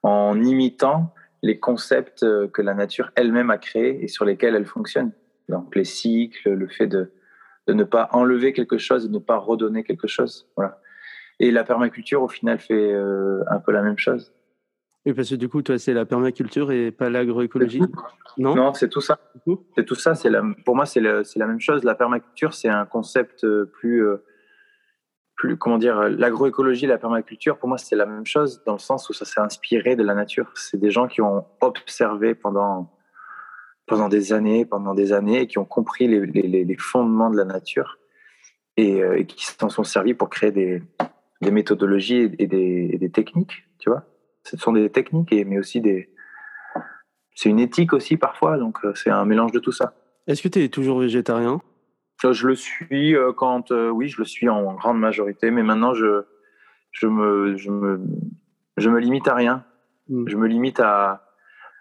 [0.03, 4.67] en imitant les concepts euh, que la nature elle-même a créés et sur lesquels elle
[4.67, 5.13] fonctionne.
[5.49, 7.13] Donc les cycles, le fait de,
[7.67, 10.49] de ne pas enlever quelque chose, de ne pas redonner quelque chose.
[10.57, 10.81] Voilà.
[11.41, 14.33] Et la permaculture, au final, fait euh, un peu la même chose.
[15.07, 17.83] Oui, parce que du coup, toi, c'est la permaculture et pas l'agroécologie
[18.39, 19.19] Non, non c'est tout ça.
[19.77, 20.15] C'est tout ça.
[20.15, 21.85] C'est la, pour moi, c'est la même chose.
[21.85, 24.03] La permaculture, c'est un concept euh, plus
[25.37, 28.79] plus, comment dire, l'agroécologie et la permaculture, pour moi, c'est la même chose dans le
[28.79, 30.51] sens où ça s'est inspiré de la nature.
[30.55, 32.93] C'est des gens qui ont observé pendant,
[33.87, 37.37] pendant des années, pendant des années, et qui ont compris les, les, les fondements de
[37.37, 37.99] la nature
[38.77, 40.83] et, euh, et qui s'en sont servis pour créer des,
[41.41, 44.05] des méthodologies et des, et des, techniques, tu vois.
[44.45, 46.11] Ce sont des techniques, et, mais aussi des.
[47.35, 49.95] C'est une éthique aussi parfois, donc euh, c'est un mélange de tout ça.
[50.27, 51.61] Est-ce que tu es toujours végétarien?
[52.23, 55.95] Je le suis euh, quand, euh, oui, je le suis en grande majorité, mais maintenant
[55.95, 56.25] je,
[56.93, 58.01] je me, je me,
[58.77, 59.65] je me limite à rien.
[60.09, 60.29] Mm.
[60.29, 61.27] Je me limite à,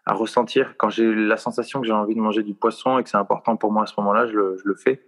[0.05, 3.09] à ressentir quand j'ai la sensation que j'ai envie de manger du poisson et que
[3.09, 5.05] c'est important pour moi à ce moment-là, je le, je le fais.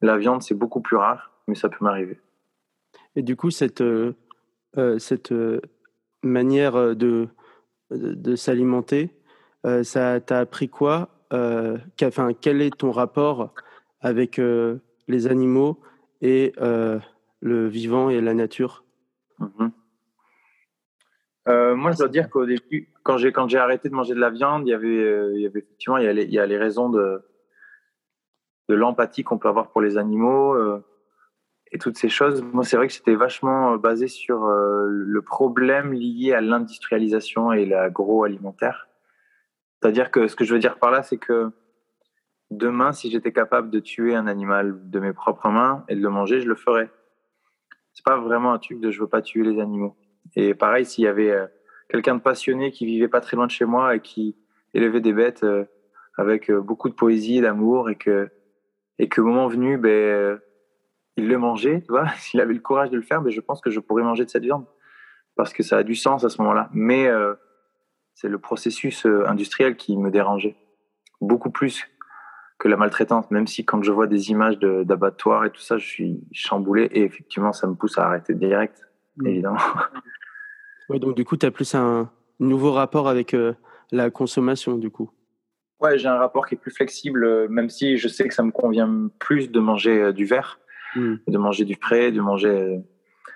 [0.00, 2.18] La viande, c'est beaucoup plus rare, mais ça peut m'arriver.
[3.14, 4.14] Et du coup, cette, euh,
[4.98, 5.32] cette
[6.28, 7.28] manière de,
[7.90, 9.10] de, de s'alimenter,
[9.82, 11.08] ça t'a appris quoi
[12.02, 13.54] enfin, Quel est ton rapport
[14.00, 15.80] avec euh, les animaux
[16.20, 16.98] et euh,
[17.40, 18.84] le vivant et la nature?
[21.48, 24.20] Euh, Moi, je dois dire qu'au début, quand j'ai quand j'ai arrêté de manger de
[24.20, 26.38] la viande, il y avait, il y avait effectivement il y a les, il y
[26.38, 27.22] a les raisons de
[28.68, 30.56] de l'empathie qu'on peut avoir pour les animaux
[31.74, 32.42] et toutes ces choses.
[32.42, 38.88] Moi, c'est vrai que c'était vachement basé sur le problème lié à l'industrialisation et l'agroalimentaire.
[39.82, 41.50] C'est-à-dire que ce que je veux dire par là, c'est que
[42.50, 46.08] demain, si j'étais capable de tuer un animal de mes propres mains et de le
[46.08, 46.90] manger, je le ferais.
[47.92, 49.96] C'est pas vraiment un truc de je veux pas tuer les animaux.
[50.36, 51.46] Et pareil, s'il y avait euh,
[51.88, 54.36] quelqu'un de passionné qui vivait pas très loin de chez moi et qui
[54.72, 55.64] élevait des bêtes euh,
[56.16, 58.30] avec euh, beaucoup de poésie, d'amour et que
[58.98, 60.40] et que moment venu, ben
[61.16, 63.60] il le mangeait, tu vois, s'il avait le courage de le faire, ben je pense
[63.60, 64.66] que je pourrais manger de cette viande
[65.36, 66.68] parce que ça a du sens à ce moment-là.
[66.72, 67.10] Mais
[68.14, 70.54] c'est le processus industriel qui me dérangeait
[71.20, 71.84] beaucoup plus
[72.58, 75.86] que la maltraitance, même si quand je vois des images d'abattoirs et tout ça, je
[75.86, 78.80] suis chamboulé et effectivement, ça me pousse à arrêter direct,
[79.16, 79.26] mmh.
[79.26, 79.58] évidemment.
[80.90, 83.54] Ouais, donc du coup, tu as plus un nouveau rapport avec euh,
[83.90, 85.10] la consommation, du coup.
[85.80, 88.42] Ouais, j'ai un rapport qui est plus flexible, euh, même si je sais que ça
[88.42, 90.58] me convient plus de manger euh, du verre,
[90.96, 91.14] mmh.
[91.28, 92.80] de manger du frais, de manger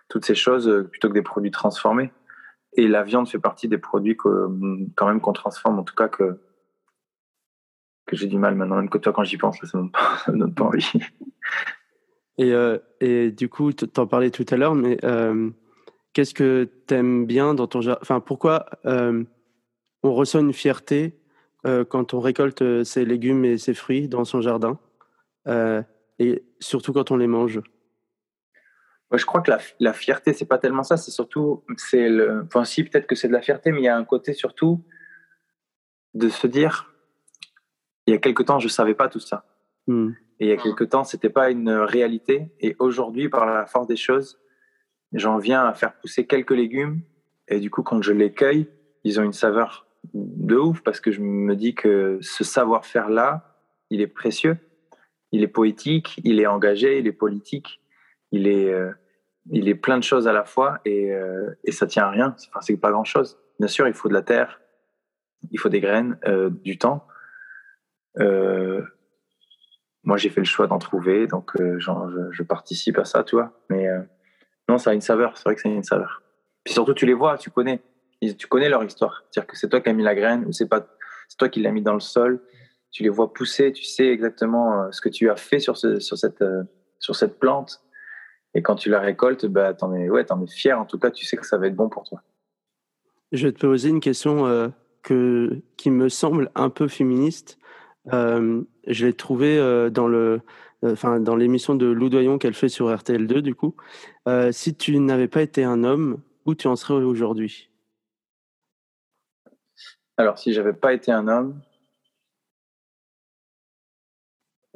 [0.09, 2.13] toutes ces choses plutôt que des produits transformés.
[2.75, 4.49] Et la viande fait partie des produits que,
[4.95, 6.41] quand même qu'on transforme, en tout cas que
[8.09, 10.65] que j'ai du mal maintenant, même que toi, quand j'y pense, ça ne donne pas
[10.65, 10.91] envie.
[12.39, 15.51] Et, euh, et du coup, tu en parlais tout à l'heure, mais euh,
[16.13, 18.01] qu'est-ce que tu aimes bien dans ton jardin?
[18.03, 19.25] Enfin, pourquoi euh,
[20.03, 21.21] on ressent une fierté
[21.91, 24.79] quand on récolte ses légumes et ses fruits dans son jardin?
[26.19, 27.61] Et surtout quand on les mange
[29.17, 32.65] je crois que la, la fierté, c'est pas tellement ça, c'est surtout, c'est le, enfin
[32.65, 34.85] si peut-être que c'est de la fierté, mais il y a un côté surtout
[36.15, 36.93] de se dire,
[38.07, 39.47] il y a quelque temps, je ne savais pas tout ça.
[39.87, 40.11] Hmm.
[40.41, 42.53] Et il y a quelque temps, ce n'était pas une réalité.
[42.61, 44.39] Et aujourd'hui, par la force des choses,
[45.13, 47.03] j'en viens à faire pousser quelques légumes.
[47.49, 48.69] Et du coup, quand je les cueille,
[49.05, 53.59] ils ont une saveur de ouf parce que je me dis que ce savoir-faire-là,
[53.91, 54.59] il est précieux.
[55.33, 57.81] Il est poétique, il est engagé, il est politique,
[58.33, 58.93] il est, euh,
[59.51, 62.35] il est plein de choses à la fois et, euh, et ça tient à rien.
[62.49, 63.39] Enfin, c'est pas grand-chose.
[63.59, 64.61] Bien sûr, il faut de la terre,
[65.51, 67.07] il faut des graines, euh, du temps.
[68.19, 68.83] Euh,
[70.05, 73.53] moi, j'ai fait le choix d'en trouver, donc je, participe à ça, tu vois.
[73.69, 73.87] Mais
[74.69, 76.23] non, ça a une saveur, c'est vrai que ça a une saveur.
[76.65, 77.83] Puis surtout, tu les vois, tu connais,
[78.39, 79.25] tu connais leur histoire.
[79.31, 80.87] C'est-à-dire que c'est toi qui as mis la graine ou c'est pas,
[81.29, 82.41] c'est toi qui l'as mis dans le sol.
[82.91, 86.17] Tu les vois pousser, tu sais exactement ce que tu as fait sur, ce, sur,
[86.17, 86.43] cette,
[86.99, 87.83] sur cette plante.
[88.55, 90.81] Et quand tu la récoltes, bah, t'en es, ouais, en es fier.
[90.81, 92.23] En tout cas, tu sais que ça va être bon pour toi.
[93.31, 94.73] Je vais te poser une question
[95.03, 97.59] que, qui me semble un peu féministe.
[98.13, 100.41] Euh, je l'ai trouvé euh, dans le,
[100.85, 103.75] euh, enfin dans l'émission de Lou Doyon qu'elle fait sur RTL2 du coup.
[104.51, 107.71] si tu n'avais pas été un homme, où tu en serais aujourd'hui?
[110.17, 111.61] Alors si j'avais pas été un homme,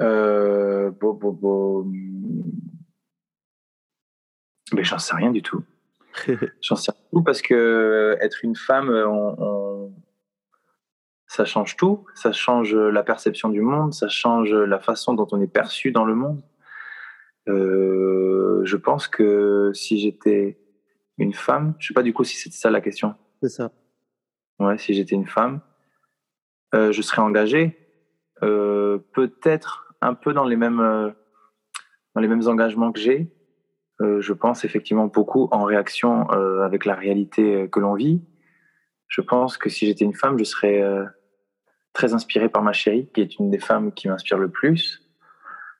[0.00, 1.86] euh, bo, bo, bo.
[4.72, 5.62] Mais j'en sais rien du tout.
[6.60, 9.94] j'en sais rien du tout parce que être une femme, on, on-
[11.26, 12.04] ça change tout.
[12.14, 16.04] Ça change la perception du monde, ça change la façon dont on est perçu dans
[16.04, 16.42] le monde.
[17.48, 20.58] Euh, je pense que si j'étais
[21.18, 23.14] une femme, je sais pas du coup si c'était ça la question.
[23.42, 23.72] C'est ça.
[24.58, 25.60] Ouais, si j'étais une femme,
[26.74, 27.81] euh, je serais engagé, euh,
[28.42, 31.10] peut-être un peu dans les mêmes euh,
[32.14, 33.32] dans les mêmes engagements que j'ai.
[34.00, 38.22] Euh, je pense effectivement beaucoup en réaction euh, avec la réalité euh, que l'on vit.
[39.08, 41.04] Je pense que si j'étais une femme, je serais euh,
[41.92, 45.08] très inspiré par ma chérie, qui est une des femmes qui m'inspire le plus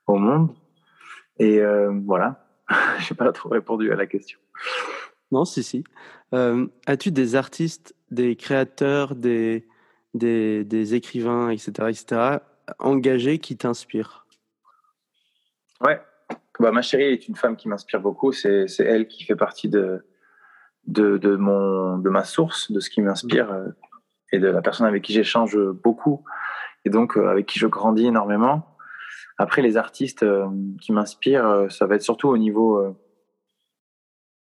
[0.06, 0.54] au monde.
[1.38, 2.46] Et euh, voilà,
[3.00, 4.38] j'ai pas trop répondu à la question.
[5.32, 5.82] Non, si, si.
[6.34, 9.66] Euh, As-tu des artistes, des créateurs, des,
[10.12, 12.38] des, des écrivains, etc., etc.,
[12.78, 14.22] engagés qui t'inspirent
[15.82, 16.00] Ouais.
[16.60, 18.32] Bah, ma chérie est une femme qui m'inspire beaucoup.
[18.32, 20.04] C'est elle qui fait partie de,
[20.86, 23.68] de, de, mon, de ma source, de ce qui m'inspire euh,
[24.32, 26.24] et de la personne avec qui j'échange beaucoup
[26.84, 28.76] et donc euh, avec qui je grandis énormément.
[29.38, 30.46] Après, les artistes euh,
[30.80, 32.96] qui m'inspirent, ça va être surtout au niveau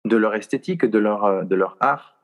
[0.05, 2.15] de leur esthétique, de leur, de leur art.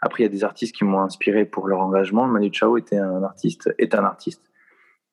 [0.00, 2.26] Après, il y a des artistes qui m'ont inspiré pour leur engagement.
[2.26, 4.47] Manu Chao était un artiste, est un artiste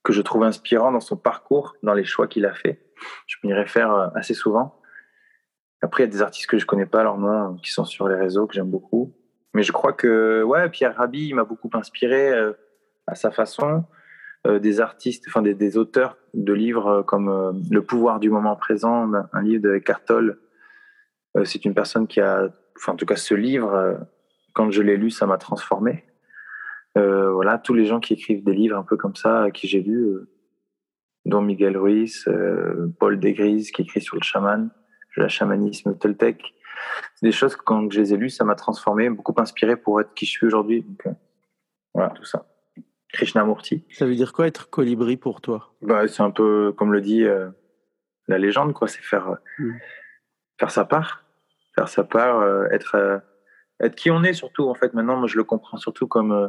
[0.05, 2.79] que je trouve inspirant dans son parcours, dans les choix qu'il a fait.
[3.27, 4.79] Je m'y réfère euh, assez souvent.
[5.81, 8.07] Après, il y a des artistes que je connais pas leur nom, qui sont sur
[8.07, 9.13] les réseaux, que j'aime beaucoup.
[9.53, 12.53] Mais je crois que ouais, Pierre Rabhi m'a beaucoup inspiré euh,
[13.07, 13.83] à sa façon.
[14.45, 18.55] Euh, des artistes, enfin des, auteurs de livres euh, comme euh, Le pouvoir du moment
[18.55, 20.39] présent, un- livre de Eckhart Tolle.
[21.35, 23.97] Euh, c'est une personne qui a, enfin en tout cas ce livre,
[24.53, 26.05] quand je l'ai lu, ça m'a transformé.
[26.97, 29.81] Euh, voilà, tous les gens qui écrivent des livres un peu comme ça, qui j'ai
[29.81, 30.29] lus, euh,
[31.25, 34.69] dont Miguel Ruiz, euh, Paul Degris qui écrit sur le chaman,
[35.15, 36.53] le chamanisme toltec.
[37.15, 39.99] C'est des choses que quand je les ai lues, ça m'a transformé, beaucoup inspiré pour
[39.99, 40.83] être qui je suis aujourd'hui.
[40.83, 41.11] Donc, euh,
[41.93, 42.45] voilà, tout ça.
[43.11, 43.85] Krishnamurti.
[43.91, 45.73] Ça veut dire quoi être colibri pour toi?
[45.81, 47.23] Bah, c'est un peu comme le dit
[48.27, 48.89] la légende, quoi.
[48.89, 49.71] C'est faire, Mm.
[50.59, 51.23] faire sa part,
[51.75, 52.43] faire sa part,
[52.73, 53.21] être,
[53.79, 54.69] être qui on est surtout.
[54.69, 56.47] En fait, maintenant, moi, je le comprends surtout comme euh,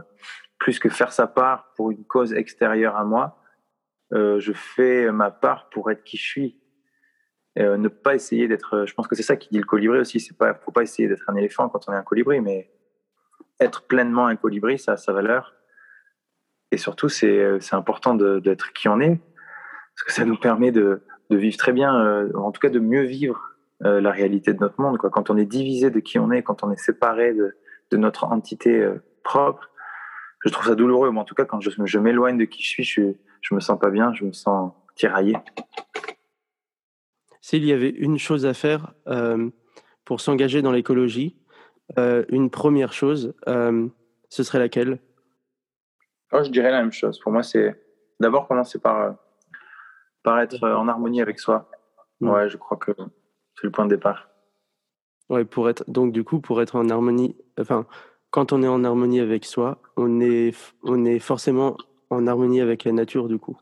[0.58, 3.42] plus que faire sa part pour une cause extérieure à moi.
[4.12, 6.60] euh, je fais ma part pour être qui je suis.
[7.58, 8.84] Euh, ne pas essayer d'être.
[8.86, 10.20] Je pense que c'est ça qui dit le colibri aussi.
[10.20, 12.70] C'est pas, faut pas essayer d'être un éléphant quand on est un colibri, mais
[13.58, 15.54] être pleinement un colibri, ça a sa valeur.
[16.70, 21.36] Et surtout, c'est important d'être qui on est, parce que ça nous permet de, de
[21.36, 24.98] vivre très bien, en tout cas de mieux vivre euh, la réalité de notre monde.
[24.98, 25.10] Quoi.
[25.10, 27.56] Quand on est divisé de qui on est, quand on est séparé de,
[27.90, 29.70] de notre entité euh, propre,
[30.44, 31.10] je trouve ça douloureux.
[31.10, 33.02] Mais en tout cas, quand je, je m'éloigne de qui je suis, je,
[33.42, 35.36] je me sens pas bien, je me sens tiraillé.
[37.40, 39.50] S'il y avait une chose à faire euh,
[40.04, 41.36] pour s'engager dans l'écologie,
[41.98, 43.86] euh, une première chose, euh,
[44.30, 44.98] ce serait laquelle?
[46.32, 47.20] Oh, je dirais la même chose.
[47.20, 47.80] Pour moi, c'est
[48.18, 49.10] d'abord commencer par, euh,
[50.24, 51.70] par être euh, en harmonie avec soi.
[52.20, 52.90] Ouais, je crois que
[53.56, 54.28] c'est le point de départ.
[55.28, 57.86] Ouais, pour être donc du coup pour être en harmonie, enfin
[58.30, 61.76] quand on est en harmonie avec soi, on est on est forcément
[62.10, 63.58] en harmonie avec la nature du coup.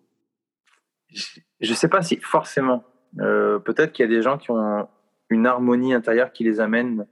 [1.61, 2.85] Je ne sais pas si forcément.
[3.21, 4.89] Euh, Peut-être qu'il y a des gens qui ont
[5.31, 7.07] une harmonie intérieure qui les amène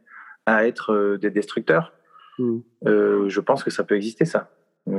[0.45, 1.93] à être euh, des destructeurs.
[2.39, 2.59] Mm.
[2.87, 4.51] Euh, je pense que ça peut exister, ça.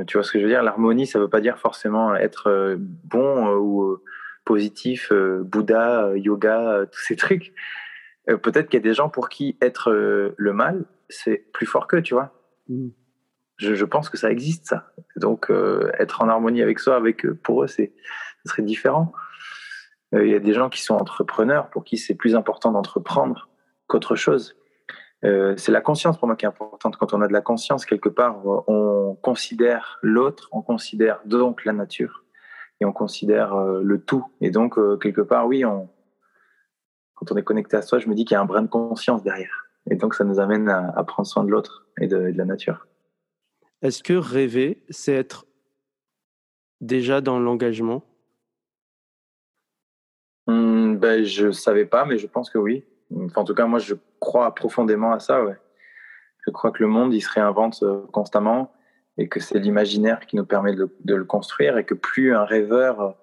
[0.06, 0.62] Tu vois ce que je veux dire?
[0.62, 3.98] L'harmonie, ça ne veut pas dire forcément être bon ou
[4.44, 7.54] positif, euh, Bouddha, euh, yoga, euh, tous ces trucs.
[8.30, 11.66] Euh, Peut-être qu'il y a des gens pour qui être euh, le mal, c'est plus
[11.66, 12.32] fort qu'eux, tu vois
[12.68, 12.88] Mm.
[13.58, 14.92] je, je pense que ça existe, ça.
[15.16, 17.92] Donc, euh, être en harmonie avec soi, avec eux, pour eux, c'est,
[18.44, 19.12] ce serait différent.
[20.14, 23.48] Euh, Il y a des gens qui sont entrepreneurs, pour qui c'est plus important d'entreprendre
[23.86, 24.56] qu'autre chose.
[25.24, 26.96] Euh, c'est la conscience pour moi qui est importante.
[26.96, 31.72] Quand on a de la conscience, quelque part, on considère l'autre, on considère donc la
[31.72, 32.23] nature,
[32.80, 34.26] et on considère euh, le tout.
[34.40, 35.88] Et donc, euh, quelque part, oui, on,
[37.14, 38.68] quand on est connecté à soi, je me dis qu'il y a un brin de
[38.68, 39.68] conscience derrière.
[39.90, 42.38] Et donc, ça nous amène à, à prendre soin de l'autre et de, et de
[42.38, 42.86] la nature.
[43.82, 45.46] Est-ce que rêver, c'est être
[46.80, 48.02] déjà dans l'engagement?
[50.46, 52.84] Hum, ben, je savais pas, mais je pense que oui.
[53.14, 55.44] Enfin, en tout cas, moi, je crois profondément à ça.
[55.44, 55.56] Ouais.
[56.46, 58.72] Je crois que le monde, il se réinvente euh, constamment
[59.16, 63.16] et que c'est l'imaginaire qui nous permet de, le construire et que plus un rêveur,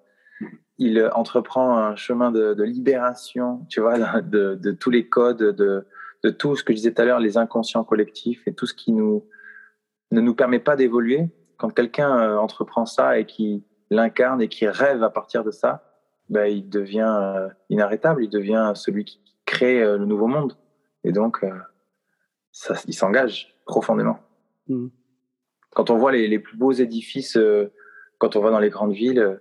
[0.78, 6.64] il entreprend un chemin de, libération, tu vois, de, tous les codes, de, tout ce
[6.64, 9.28] que je disais tout à l'heure, les inconscients collectifs et tout ce qui nous,
[10.12, 11.30] ne nous permet pas d'évoluer.
[11.58, 15.84] Quand quelqu'un euh, entreprend ça et qui l'incarne et qui rêve à partir de ça,
[16.30, 20.58] bah, il devient euh, inarrêtable, il devient celui qui crée euh, le nouveau monde.
[21.04, 21.46] Et donc,
[22.88, 24.20] il s'engage profondément.
[24.68, 24.88] Mm.
[25.74, 27.72] Quand on voit les, les plus beaux édifices, euh,
[28.18, 29.40] quand on va dans les grandes villes,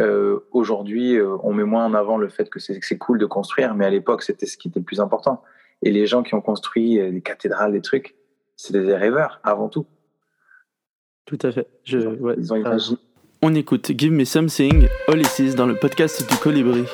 [0.00, 3.18] euh, aujourd'hui, euh, on met moins en avant le fait que c'est que c'est cool
[3.18, 5.42] de construire, mais à l'époque, c'était ce qui était le plus important.
[5.82, 8.16] Et les gens qui ont construit euh, des cathédrales, des trucs,
[8.56, 9.86] c'était des rêveurs avant tout.
[11.26, 11.68] Tout à fait.
[11.84, 12.98] Je, Ils ont, ouais, ils ont t'as imaginé.
[13.42, 16.84] On écoute Give Me Something, Olysses dans le podcast du Colibri.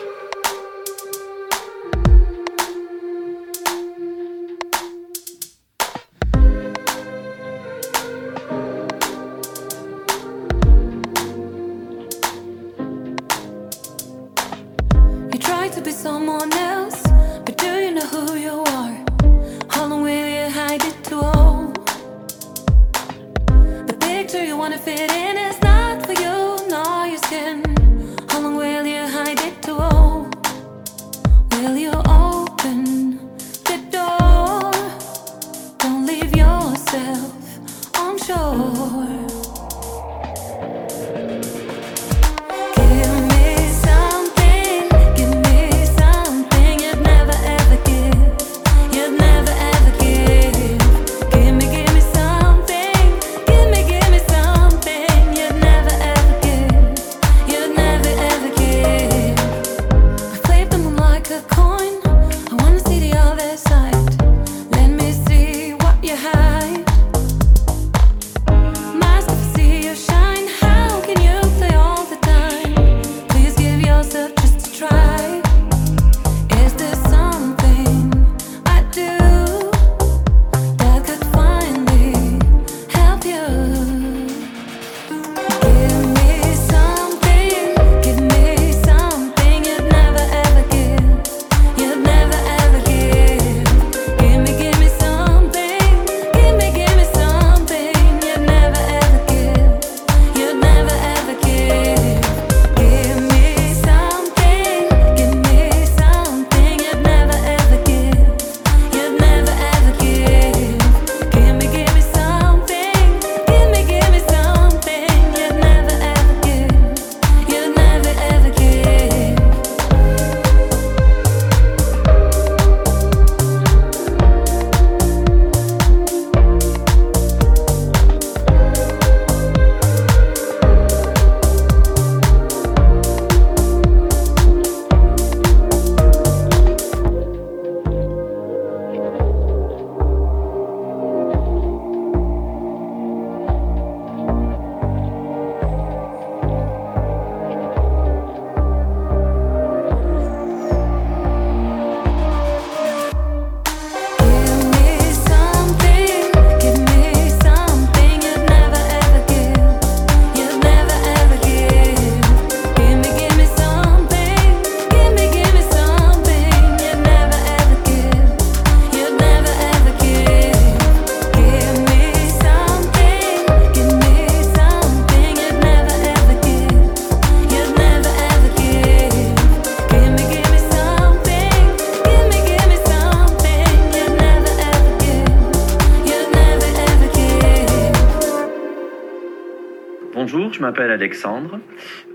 [191.00, 191.60] Alexandre.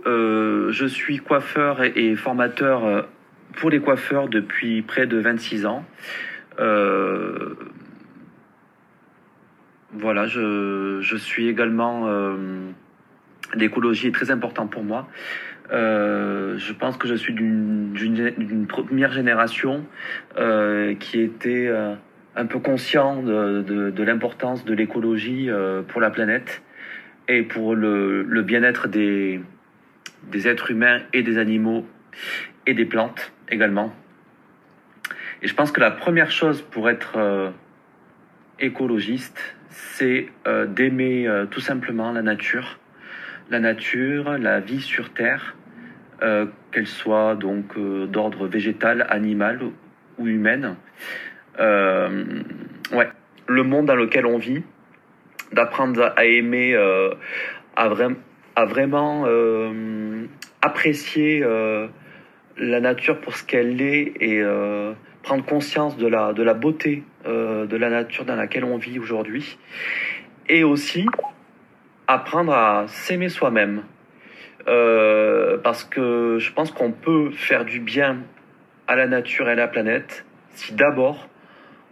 [0.05, 3.01] Euh, je suis coiffeur et, formateur euh,
[3.55, 5.83] pour les coiffeurs depuis près de 26 ans.
[6.59, 7.55] Euh,
[9.91, 12.07] voilà, je, je suis également.
[13.55, 15.07] L'écologie est très important pour moi.
[15.71, 19.85] Je pense que je suis d'une première génération
[20.99, 21.71] qui était
[22.35, 25.49] un peu conscient de, de- l'importance de l'écologie
[25.87, 26.61] pour la planète
[27.27, 29.41] et pour le, bien-être des,
[30.31, 31.85] des êtres humains et des animaux
[32.65, 33.93] et des plantes également.
[35.41, 37.49] Et je pense que la première chose pour être euh,
[38.59, 42.79] écologiste, c'est euh, d'aimer euh, tout simplement la nature,
[43.49, 45.55] la nature, la vie sur Terre,
[46.71, 49.59] qu'elle soit donc d'ordre végétal, animal
[50.17, 50.77] ou humaine.
[51.59, 53.09] Ouais,
[53.47, 54.63] le monde dans lequel on vit,
[55.51, 57.13] d'apprendre à aimer, euh,
[57.75, 58.17] à, vraim-
[58.55, 60.25] à vraiment euh,
[60.61, 61.87] apprécier euh,
[62.57, 64.43] la nature pour ce qu'elle est et
[65.23, 69.57] prendre conscience de la, de la beauté de la nature dans laquelle on vit aujourd'hui.
[70.47, 71.05] Et aussi
[72.07, 73.83] apprendre à s'aimer soi-même.
[74.65, 78.19] Parce que je pense qu'on peut faire du bien
[78.87, 81.27] à la nature et à la planète si d'abord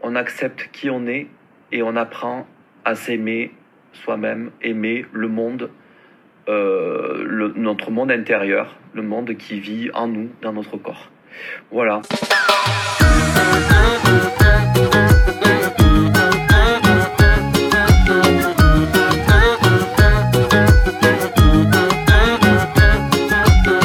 [0.01, 1.27] on accepte qui on est
[1.71, 2.47] et on apprend
[2.85, 3.51] à s'aimer
[3.93, 5.69] soi-même, aimer le monde,
[6.49, 11.09] euh, notre monde intérieur, le monde qui vit en nous, dans notre corps.
[11.71, 12.01] Voilà.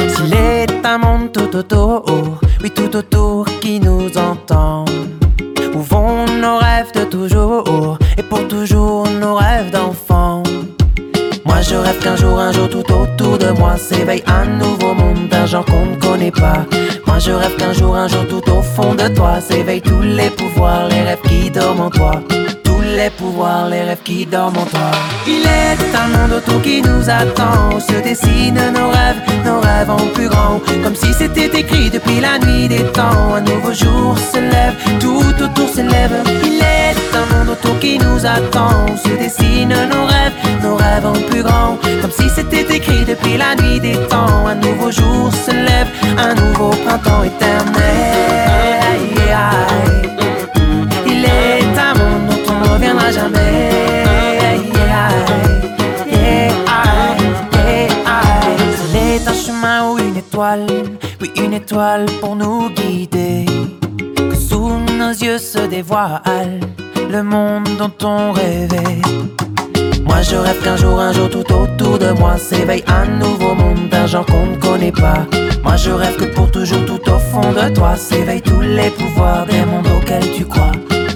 [0.07, 3.48] S'il est un monde tout autour, oui tout autour
[11.59, 15.27] Moi je rêve qu'un jour, un jour tout autour de moi s'éveille un nouveau monde
[15.27, 16.65] d'un genre qu'on ne connaît pas.
[17.05, 20.29] Moi je rêve qu'un jour, un jour tout au fond de toi s'éveillent tous les
[20.29, 22.21] pouvoirs, les rêves qui dorment en toi.
[22.63, 24.91] Tous les pouvoirs, les rêves qui dorment en toi.
[25.27, 30.07] Il est un monde autour qui nous attend, se dessinent nos rêves, nos rêves en
[30.13, 30.61] plus grand.
[30.81, 33.35] Comme si c'était écrit depuis la nuit des temps.
[33.35, 36.23] Un nouveau jour se lève, tout autour s'élève.
[36.41, 41.43] Il est monde autour qui nous attend, se dessinent nos rêves, nos rêves en plus
[41.43, 41.77] grand.
[42.01, 44.47] Comme si c'était écrit depuis la nuit des temps.
[44.47, 48.39] Un nouveau jour se lève, un nouveau printemps éternel.
[51.05, 53.99] Il est un monde dont on ne reviendra jamais.
[54.41, 55.09] Yeah, yeah,
[56.07, 57.17] yeah, yeah.
[58.89, 60.65] Il est un chemin ou une étoile,
[61.21, 63.45] oui une étoile pour nous guider.
[64.17, 66.59] Que sous nos yeux se dévoile
[67.09, 69.01] le monde dont on rêvait.
[70.05, 73.89] Moi je rêve qu'un jour, un jour tout autour de moi s'éveille un nouveau monde
[73.89, 75.25] d'un genre qu'on ne connaît pas.
[75.63, 79.45] Moi je rêve que pour toujours tout au fond de toi s'éveillent tous les pouvoirs
[79.47, 80.71] des mondes auxquels tu crois.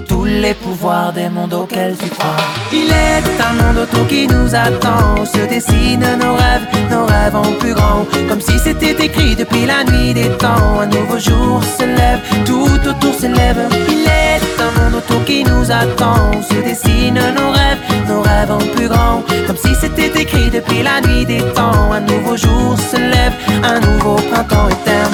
[0.08, 2.36] Tous les pouvoirs des mondes auxquels tu crois.
[2.72, 7.52] Il est un monde autour qui nous attend, se dessinent nos rêves, nos rêves en
[7.60, 8.04] plus grand.
[8.28, 10.80] Comme si c'était écrit depuis la nuit des temps.
[10.80, 13.68] Un nouveau jour se lève, tout autour s'élève.
[13.88, 14.33] Il est
[14.64, 19.22] un monde autour qui nous attend, se dessinent nos rêves, nos rêves en plus grand.
[19.46, 21.92] Comme si c'était écrit depuis la nuit des temps.
[21.92, 25.04] Un nouveau jour se lève, un nouveau printemps éternel.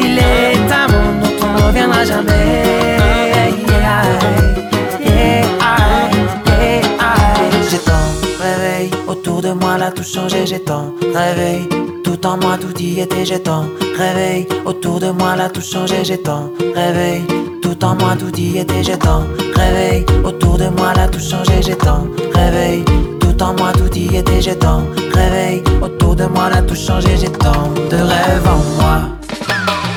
[0.00, 2.31] Il est un monde dont on ne reviendra jamais.
[9.82, 10.44] Là tout changé.
[12.04, 13.24] Tout en moi, tout y était.
[13.24, 13.64] J'ai tant
[14.64, 16.04] autour de moi, là tout changé.
[16.04, 16.50] J'ai tant
[17.62, 18.84] tout en moi, tout y était.
[18.84, 19.24] J'ai tant
[20.24, 21.62] autour de moi, là tout changé.
[21.62, 22.06] J'ai tant
[23.20, 24.40] tout en moi, tout y était.
[24.40, 24.82] J'ai tant
[25.14, 27.16] réveil autour de moi, là tout changé.
[27.16, 29.21] J'ai tant de rêves en moi.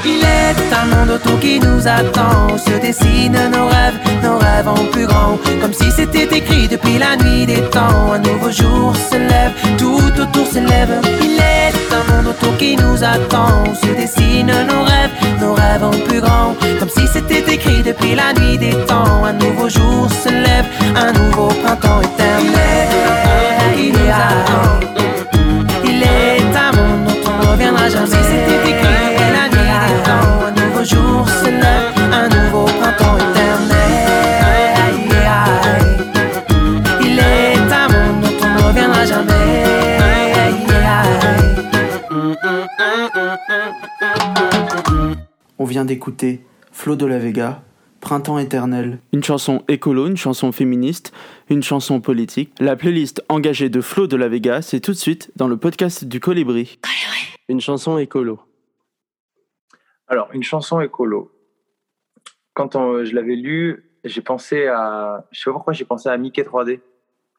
[0.05, 4.85] Il est un monde autour qui nous attend, se dessinent nos rêves, nos rêves en
[4.91, 5.37] plus grand.
[5.61, 8.11] Comme si c'était écrit depuis la nuit des temps.
[8.13, 11.01] Un nouveau jour se lève, tout autour s'élève.
[11.21, 15.97] Il est un monde autour qui nous attend, se dessinent nos rêves, nos rêves en
[16.07, 16.55] plus grand.
[16.79, 19.23] Comme si c'était écrit depuis la nuit des temps.
[19.25, 22.87] Un nouveau jour se lève, un nouveau printemps éternel.
[23.77, 24.94] Il est un-
[45.75, 46.39] vient d'écouter
[46.71, 47.61] Flo de la Vega,
[47.99, 48.99] Printemps éternel.
[49.11, 51.11] Une chanson écolo, une chanson féministe,
[51.49, 52.53] une chanson politique.
[52.61, 56.05] La playlist engagée de Flo de la Vega, c'est tout de suite dans le podcast
[56.05, 56.79] du Colibri.
[57.49, 58.39] Une chanson écolo.
[60.07, 61.29] Alors, une chanson écolo.
[62.53, 65.25] Quand on- je l'avais lue, j'ai pensé à.
[65.33, 66.79] Je sais pas pourquoi j'ai pensé à Mickey 3D.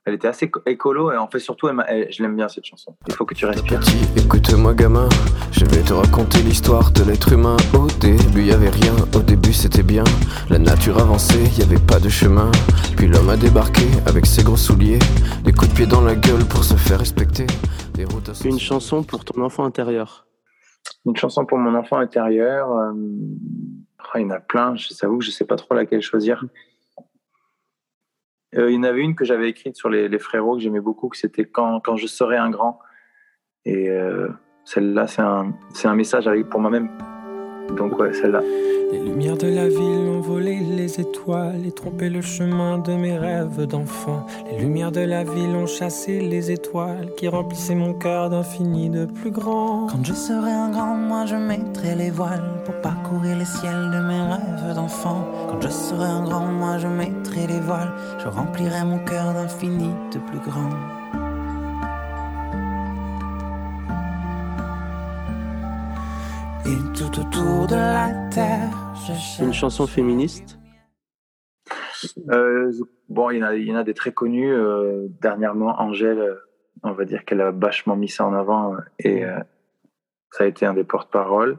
[0.09, 2.49] Elle était assez co- écolo et en fait, surtout, elle m'a- elle- je l'aime bien
[2.49, 2.95] cette chanson.
[3.09, 3.81] Il faut que tu respires.
[3.81, 5.09] Petit, écoute-moi gamin,
[5.51, 7.57] je vais te raconter l'histoire de l'être humain.
[7.75, 10.05] Au début y avait rien, au début c'était bien.
[10.49, 12.53] La nature avançait, y avait pas de chemin.
[12.97, 15.01] Puis l'homme a débarqué avec ses gros souliers,
[15.43, 17.47] des coups de pied dans la gueule pour se faire respecter.
[17.95, 20.29] Des routes à Une chanson pour ton enfant intérieur.
[21.05, 22.71] Une chanson pour mon enfant intérieur.
[22.71, 22.93] euh,
[23.99, 26.45] ah, il y en a plein, je t'avoue que je sais pas trop laquelle choisir.
[28.55, 30.81] Euh, il y en avait une que j'avais écrite sur les, les frérots que j'aimais
[30.81, 32.79] beaucoup, que c'était quand, quand je serai un grand.
[33.65, 34.29] Et euh,
[34.65, 35.53] celle-là, c'est un,
[35.85, 36.89] un message pour moi-même.
[37.75, 38.43] Donc, ouais, celle-là.
[38.93, 43.19] Les lumières de la ville ont volé les étoiles et trompé le chemin de mes
[43.19, 44.25] rêves d'enfant.
[44.51, 49.07] Les lumières de la ville ont chassé les étoiles qui remplissaient mon cœur d'infini de
[49.07, 49.89] plus grand.
[49.89, 53.99] Quand je serai un grand, moi je mettrai les voiles pour parcourir les ciels de
[53.99, 55.27] mes rêves d'enfant.
[55.51, 57.93] Quand je serai un grand, moi je mettrai les voiles,
[58.23, 60.71] je remplirai mon cœur d'infini de plus grand.
[66.95, 68.71] Tout autour de la terre.
[69.41, 70.59] Une chanson féministe
[72.31, 72.73] euh,
[73.09, 74.53] Bon, il y, en a, il y en a des très connus.
[74.53, 76.37] Euh, dernièrement, Angèle,
[76.83, 79.23] on va dire qu'elle a vachement mis ça en avant euh, et
[80.33, 81.59] ça a été un des porte-paroles.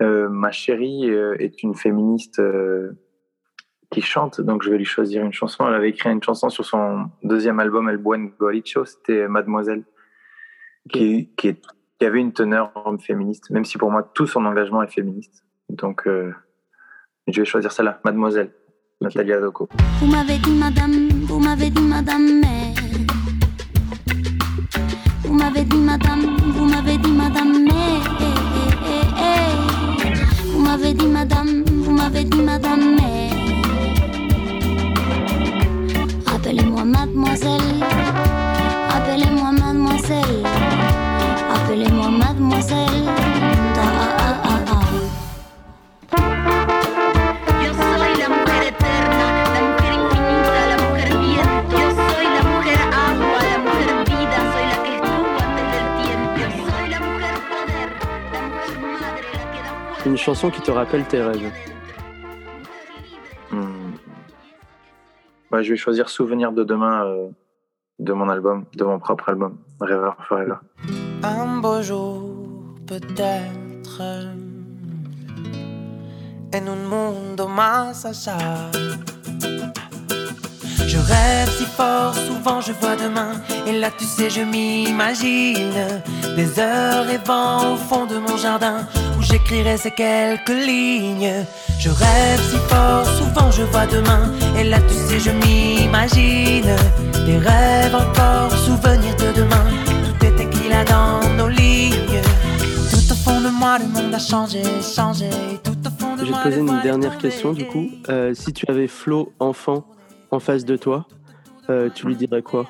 [0.00, 2.42] ma chérie est une féministe
[3.90, 5.66] qui chante, donc je vais lui choisir une chanson.
[5.68, 9.84] Elle avait écrit une chanson sur son deuxième album, El Buen Goricho, c'était Mademoiselle,
[10.92, 11.56] qui, qui,
[12.00, 15.44] qui, avait une teneur féministe, même si pour moi tout son engagement est féministe.
[15.68, 16.32] Donc euh,
[17.28, 18.50] je vais choisir celle-là, Mademoiselle,
[19.00, 19.68] Natalia Doko.
[20.00, 22.69] Vous m'avez dit madame, vous m'avez dit madame, mais...
[60.20, 61.50] chanson qui te rappelle tes rêves
[65.62, 67.28] je vais choisir Souvenir de demain euh,
[67.98, 70.56] de mon album, de mon propre album, Rêveur Forever.
[71.22, 72.34] Un beau jour,
[72.86, 74.00] peut-être,
[76.54, 78.70] en un mundo más allá.
[80.90, 83.32] Je rêve si fort, souvent je vois demain.
[83.64, 85.72] Et là, tu sais, je m'imagine
[86.34, 88.78] des heures et vents au fond de mon jardin
[89.16, 91.44] où j'écrirai ces quelques lignes.
[91.78, 94.32] Je rêve si fort, souvent je vois demain.
[94.58, 96.74] Et là, tu sais, je m'imagine
[97.24, 99.66] des rêves encore, souvenirs de demain.
[99.86, 102.20] Tout était qu'il a dans nos lignes.
[102.90, 105.30] Tout au fond de moi, le monde a changé, changé.
[105.62, 107.90] Tout au fond de Je vais moi, te poser une dernière question du coup.
[108.08, 109.84] Euh, si tu avais Flo, enfant,
[110.30, 111.06] en face de toi,
[111.68, 112.66] euh, tu lui dirais quoi?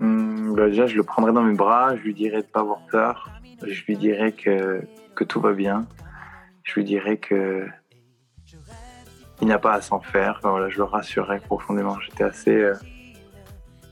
[0.00, 2.80] Hum, bah, déjà, je le prendrais dans mes bras, je lui dirais de pas avoir
[2.90, 3.30] peur,
[3.62, 4.82] je lui dirais que,
[5.14, 5.86] que tout va bien,
[6.64, 7.66] je lui dirais que
[9.42, 10.40] il n'a pas à s'en faire.
[10.42, 12.00] Voilà, je le rassurerais profondément.
[12.00, 12.74] J'étais assez, euh,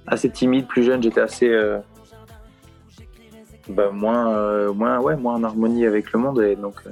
[0.07, 1.79] assez timide, plus jeune, j'étais assez euh,
[3.69, 6.41] bah, moins, moins, ouais, moins en harmonie avec le monde.
[6.41, 6.83] Et donc,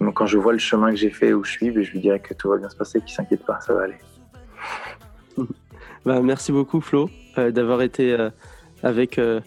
[0.00, 2.00] donc quand je vois le chemin que j'ai fait où je suis, bah, je lui
[2.00, 3.98] dirais que tout va bien se passer, qu'il s'inquiète pas, ça va aller.
[6.04, 8.30] Bah, merci beaucoup Flo euh, d'avoir été euh,
[8.84, 9.40] avec euh,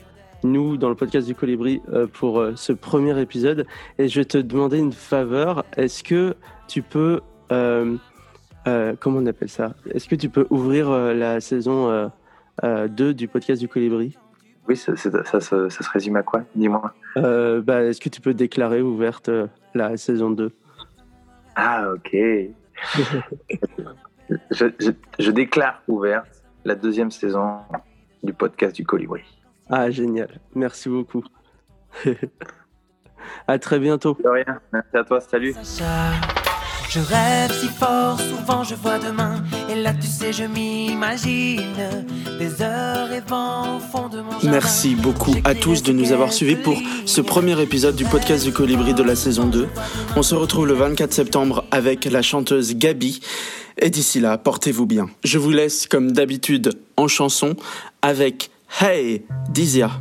[0.43, 1.82] nous dans le podcast du Colibri
[2.12, 3.66] pour ce premier épisode.
[3.97, 5.64] Et je vais te demander une faveur.
[5.78, 6.36] Est-ce que
[6.68, 8.00] tu peux, comment
[9.20, 9.74] on appelle ça?
[9.89, 12.08] Est-ce que tu peux ouvrir la saison euh,
[12.64, 14.18] euh, 2 du podcast du Colibri?
[14.70, 16.44] Oui, ça, ça, ça, ça- ça se résume à quoi?
[16.56, 16.94] Dis-moi.
[17.18, 20.52] Euh, bah, Est-ce que tu peux déclarer ouverte euh, la saison 2
[21.56, 22.12] Ah, ok.
[24.52, 27.58] je, je- je déclare ouverte la deuxième saison
[28.24, 29.24] du podcast du Colibri.
[29.70, 30.40] Ah, génial.
[30.54, 31.24] Merci beaucoup.
[33.48, 34.16] à très bientôt.
[34.24, 34.60] De rien.
[34.72, 35.20] Merci à toi.
[35.20, 35.56] Salut.
[36.90, 39.44] Je rêve si fort, souvent je vois demain.
[39.70, 41.61] Et là, tu sais, je m'imagine
[42.40, 44.49] des heures et vents au fond de mon jardin.
[44.49, 46.76] Merci beaucoup à tous de nous avoir suivis pour
[47.06, 49.68] ce premier épisode du podcast du Colibri de la saison 2.
[50.16, 53.22] On se retrouve le 24 septembre avec la chanteuse Gabi.
[53.78, 55.11] Et d'ici là, portez-vous bien.
[55.24, 57.56] Je vous laisse comme d'habitude en chanson
[58.02, 58.49] avec
[58.82, 59.91] Hey Dizia.